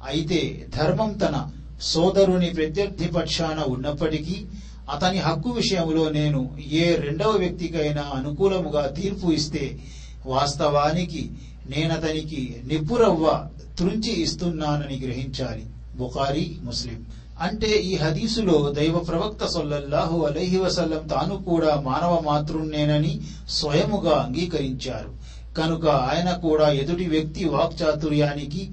అయితే 0.06 0.66
ధర్మం 0.76 1.12
తన 1.12 1.50
సోదరుని 1.80 2.50
ప్రత్యర్థి 2.50 3.04
పక్షాన 3.04 3.60
ఉన్నప్పటికీ 3.68 4.46
అతని 4.90 5.18
హక్కు 5.18 5.50
విషయంలో 5.50 6.08
నేను 6.08 6.56
ఏ 6.72 6.94
రెండవ 6.94 7.30
వ్యక్తికైనా 7.30 8.02
అనుకూలముగా 8.14 8.86
తీర్పు 8.86 9.30
ఇస్తే 9.30 9.78
వాస్తవానికి 10.26 11.30
నేనతనికి 11.66 12.62
నిప్పురవ్వ 12.64 13.48
త్రుంచి 13.78 14.22
ఇస్తున్నానని 14.22 15.00
గ్రహించాలి. 15.06 15.66
బుఖారీ 15.96 16.56
ముస్లిం. 16.62 17.06
అంటే 17.40 17.66
ఈ 17.66 17.96
హదీసులో 17.96 18.74
దైవ 18.78 18.98
ప్రవక్త 18.98 19.46
సొల్లహు 19.46 20.24
అలహి 20.24 20.58
వసల్లం 20.58 21.06
తాను 21.08 21.42
కూడా 21.42 21.80
మానవ 21.80 22.22
మాతృన్నేనని 22.26 23.20
స్వయముగా 23.48 24.16
అంగీకరించారు. 24.16 25.14
కనుక 25.54 25.88
ఆయన 25.88 26.30
కూడా 26.30 26.68
ఎదుటి 26.68 27.04
వ్యక్తి 27.04 27.44
వాక్చాతుర్యానికి 27.44 28.70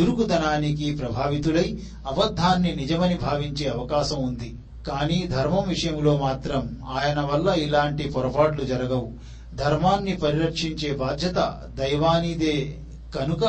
చురుకుదనానికి 0.00 0.94
ప్రభావితులై 0.94 1.78
అబద్ధాన్ని 2.06 2.76
నిజమని 2.76 3.14
భావించే 3.14 3.68
అవకాశం 3.68 4.22
ఉంది. 4.22 4.54
కానీ 4.86 5.26
ధర్మం 5.26 5.68
విషయంలో 5.68 6.16
మాత్రం 6.16 6.82
ఆయన 6.88 7.20
వల్ల 7.20 7.48
ఇలాంటి 7.48 8.08
పొరపాట్లు 8.08 8.64
జరగవు. 8.64 9.12
ధర్మాన్ని 9.54 10.16
పరిరక్షించే 10.16 10.96
బాధ్యత 10.96 11.62
దైవానిదే. 11.78 12.78
కనుక 13.16 13.44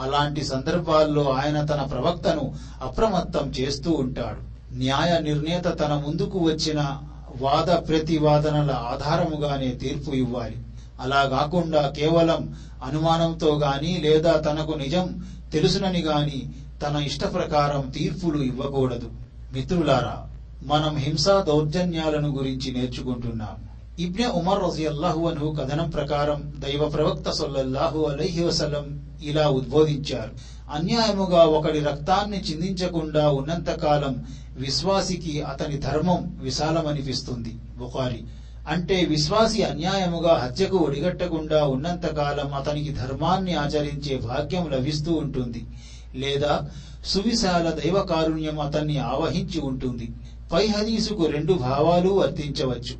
అలాంటి 0.00 0.44
సందర్భాల్లో 0.44 1.30
ఆయన 1.30 1.64
తన 1.64 1.82
ప్రవక్తను 1.82 2.54
అప్రమత్తం 2.82 3.50
చేస్తూ 3.50 3.92
ఉంటాడు. 3.92 4.74
న్యాయ 4.74 5.18
నిర్ణేత 5.18 5.80
తన 5.80 6.02
ముందుకు 6.06 6.38
వచ్చిన 6.38 6.98
వాద 7.40 7.88
ప్రతివాదనల 7.88 8.70
ఆధారముగానే 8.70 9.68
తీర్పు 9.68 10.10
ఇవ్వాలి. 10.10 10.56
అలా 11.00 11.24
కాకుండా 11.24 11.88
కేవలం 11.88 12.54
అనుమానంతో 12.84 13.58
గాని 13.58 13.98
లేదా 14.00 14.36
తనకు 14.36 14.72
నిజం 14.72 15.24
తెలుసునని 15.52 16.00
గాని 16.00 16.52
తన 16.82 16.96
ఇష్ట 16.96 17.24
ప్రకారం 17.24 17.90
తీర్పులు 17.90 18.42
ఇవ్వకూడదు. 18.42 19.10
మిత్రులారా 19.52 20.28
మనం 20.64 20.96
హింసా 20.96 21.44
దౌర్జన్యాలను 21.48 22.28
గురించి 22.28 22.72
నేర్చుకుంటున్నాం. 22.72 23.68
ఇబ్నె 23.98 24.26
ఉమర్ 24.26 24.64
రజియల్లాహు 24.64 25.56
కథనం 25.60 25.90
ప్రకారం 25.90 26.54
దైవ 26.58 26.88
ప్రవక్త 26.88 27.30
సొల్లల్లాహు 27.30 28.04
అలైహి 28.04 28.44
వసలం 28.44 29.14
ఇలా 29.22 29.48
ఉద్బోధించారు. 29.48 30.30
అన్యాయముగా 30.72 31.44
ఒకడి 31.44 31.78
రక్తాన్ని 31.78 32.40
చిందించకుండా 32.40 33.30
ఉన్నంతకాలం 33.30 34.26
విశ్వాసికి 34.56 35.42
అతని 35.42 35.76
ధర్మం 35.76 36.38
విశాలమనిపిస్తుంది. 36.42 37.56
బుఖారి. 37.78 38.24
అంటే 38.68 39.04
విశ్వాసి 39.04 39.62
అన్యాయముగా 39.62 40.34
హత్యకు 40.34 40.76
ఒడిగట్టకుండా 40.76 41.64
ఉన్నంతకాలం 41.64 42.54
అతనికి 42.54 42.92
ధర్మాన్ని 42.92 43.54
ఆచరించే 43.54 44.16
భాగ్యం 44.16 44.70
లభిస్తూ 44.70 45.12
ఉంటుంది. 45.12 45.66
లేదా 46.14 46.70
సువిశాల 47.04 47.70
దైవ 47.70 48.02
కారుణ్యం 48.02 48.60
అతన్ని 48.60 48.98
ఆవహించి 48.98 49.60
ఉంటుంది. 49.60 50.12
పై 50.54 50.66
హదీసుకు 50.66 51.26
రెండు 51.26 51.52
భావాలు 51.52 52.08
వర్తించవచ్చు. 52.08 52.96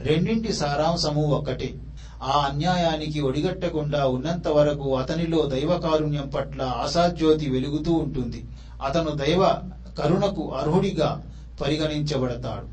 రెండింటి 0.00 0.52
సారాంశము 0.52 1.22
ఒక్కటే. 1.22 1.74
ఆ 2.22 2.38
అన్యాయానికి 2.38 3.20
ఒడిగట్టకుండా 3.20 4.06
ఉన్నంత 4.06 4.48
వరకు 4.48 4.96
అతనిలో 4.96 5.46
దైవ 5.46 5.76
కారుణ్యం 5.76 6.28
పట్ల 6.28 6.62
ఆశాజ్యోతి 6.62 7.50
వెలుగుతూ 7.50 7.92
ఉంటుంది. 7.92 8.44
అతను 8.86 9.10
దైవ 9.10 9.42
కరుణకు 9.98 10.54
అర్హుడిగా 10.54 11.22
పరిగణించబడతాడు. 11.60 12.66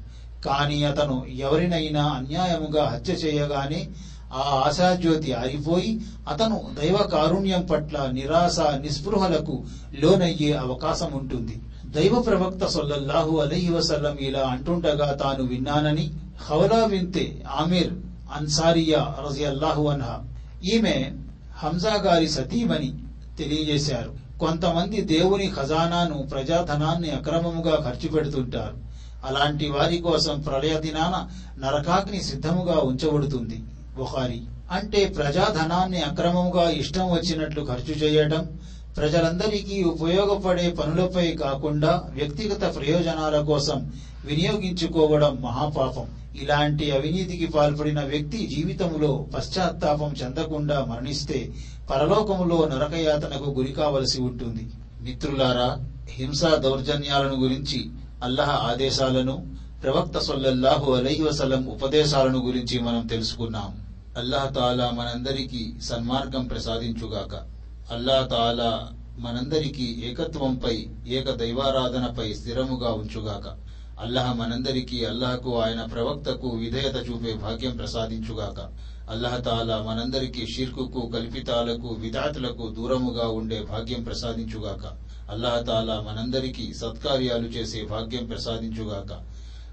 కాని 0.44 0.84
అతను 0.84 1.26
ఎవరినైనా 1.38 2.04
అన్యాయముగా 2.04 2.84
హత్య 2.84 3.14
చేయగానే 3.14 3.88
ఆ 4.34 4.64
ఆశాజ్యోతి 4.68 5.34
ఆరిపోయి 5.34 6.02
అతను 6.30 6.62
దైవ 6.82 6.98
కారుణ్యం 6.98 7.66
పట్ల 7.66 8.10
నిరాశ 8.14 8.60
నిస్పృహలకు 8.60 9.64
లోనయ్యే 10.00 10.54
అవకాశం 10.54 11.12
ఉంటుంది 11.14 11.60
దైవ 11.96 12.22
ప్రవక్త 12.22 12.66
సొల్లహు 12.66 13.38
అలహి 13.38 13.70
వసల్లం 13.70 14.18
ఇలా 14.18 14.40
అంటుండగా 14.40 15.14
తాను 15.14 15.44
విన్నానని 15.44 16.14
హవలా 16.50 16.86
వింతే 16.86 17.44
ఆమిర్ 17.52 17.94
అన్సారియా 18.34 19.16
రజియల్లాహు 19.28 19.88
అన్హా. 19.88 20.24
ఈమె 20.64 21.12
హంజా 21.58 21.94
గారి 21.96 22.30
సతీమని 22.30 22.94
తెలియజేశారు. 23.38 24.40
కొంతమంది 24.40 25.02
దేవుని 25.02 25.54
ఖజానాను 25.62 26.28
ప్రజాధనాన్ని 26.32 27.10
అక్రమముగా 27.10 27.76
ఖర్చు 27.76 28.10
పెడుతుంటారు. 28.10 28.78
అలాంటి 29.26 29.70
వారి 29.70 29.98
కోసం 29.98 30.42
ప్రళయ 30.42 30.80
దినాన 30.80 31.30
నరకాగ్ని 31.62 32.24
సిద్ధముగా 32.24 32.80
ఉంచబడుతుంది. 32.80 33.64
బుఖారి. 33.98 34.42
అంటే 34.72 35.06
ప్రజాధనాన్ని 35.06 36.02
అక్రమముగా 36.02 36.70
ఇష్టం 36.70 37.12
వచ్చినట్లు 37.12 37.66
ఖర్చు 37.66 37.94
చేయడం 37.94 38.60
ప్రజలందరికీ 38.98 39.84
ఉపయోగపడే 39.84 40.70
పనులపై 40.70 41.32
కాకుండా 41.32 42.10
వ్యక్తిగత 42.14 42.76
ప్రయోజనాల 42.76 43.42
కోసం 43.42 43.92
వినియోగించుకోవడం 44.26 45.42
మహాపాపం. 45.42 46.08
ఇలాంటి 46.36 46.92
అవినీతికి 46.92 47.46
పాల్పడిన 47.46 48.02
వ్యక్తి 48.02 48.48
జీవితంలో 48.48 49.28
పశ్చాత్తాపం 49.36 50.16
చెందకుండా 50.24 50.86
మరణిస్తే 50.86 51.54
పరలోకములో 51.90 52.70
నరకయాతనకు 52.72 53.50
గురి 53.50 53.72
కావలసి 53.72 54.22
ఉంటుంది. 54.22 54.70
మిత్రులారా 55.02 55.86
హింసా 56.10 56.56
దౌర్జన్యాలను 56.56 57.36
గురించి 57.36 57.90
అల్లహ 58.24 58.50
ఆదేశాలను 58.50 59.56
ప్రవక్త 59.84 60.18
సొల్లల్లాహు 60.18 60.92
అలహి 60.92 61.24
వసలం 61.24 61.66
ఉపదేశాలను 61.66 62.46
గురించి 62.46 62.80
మనం 62.80 63.08
తెలుసుకున్నాం. 63.08 63.86
అల్లాహ్ 64.18 64.56
తాలా 64.56 64.92
మనందరికీ 64.92 65.74
సన్మార్గం 65.84 66.48
ప్రసాదించుగాక. 66.48 67.53
అల్లాహ్ 67.92 68.30
తాలా 68.30 68.90
మనందరికీ 69.20 69.84
ఏకత్వంపై 69.84 70.88
ఏక 71.08 71.32
దైవారాధనపై 71.32 72.34
స్థిరముగా 72.34 72.92
ఉంచుగాక. 72.92 73.58
అల్లహ 74.00 74.34
మనందరికీ 74.34 75.06
అల్లహకు 75.06 75.62
ఆయన 75.62 75.84
ప్రవక్తకు 75.84 76.50
విధేయత 76.50 77.10
చూపే 77.10 77.34
భాగ్యం 77.34 77.78
ప్రసాదించుగాక. 77.78 78.70
అల్లహతాలా 79.10 79.82
మనందరికీ 79.82 80.48
షిర్కుకు 80.48 81.12
కల్పితాలకు 81.14 81.88
విధాతులకు 81.88 82.68
దూరముగా 82.68 83.28
ఉండే 83.28 83.62
భాగ్యం 83.62 84.04
ప్రసాదించుగాక. 84.04 84.92
అల్లహతాలా 85.30 86.00
మనందరికీ 86.00 86.74
సత్కార్యాలు 86.74 87.48
చేసే 87.48 87.84
భాగ్యం 87.84 88.26
ప్రసాదించుగాక. 88.26 89.20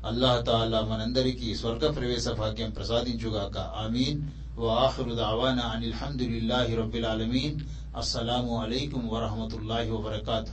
అల్లాహతాలా 0.06 0.80
మనందరికీ 0.80 1.54
స్వర్గ 1.54 1.90
ప్రవేశ 1.90 2.28
భాగ్యం 2.28 2.70
ప్రసాదించుగాక. 2.70 3.58
ఆమీన్. 3.58 4.30
وآخر 4.61 5.14
دعوانا 5.14 5.62
عن 5.62 5.84
الحمد 5.84 6.22
لله 6.22 6.76
رب 6.76 6.94
العالمين 6.96 7.66
السلام 7.96 8.46
عليكم 8.54 9.08
ورحمة 9.08 9.52
الله 9.58 9.90
وبركاته 9.90 10.52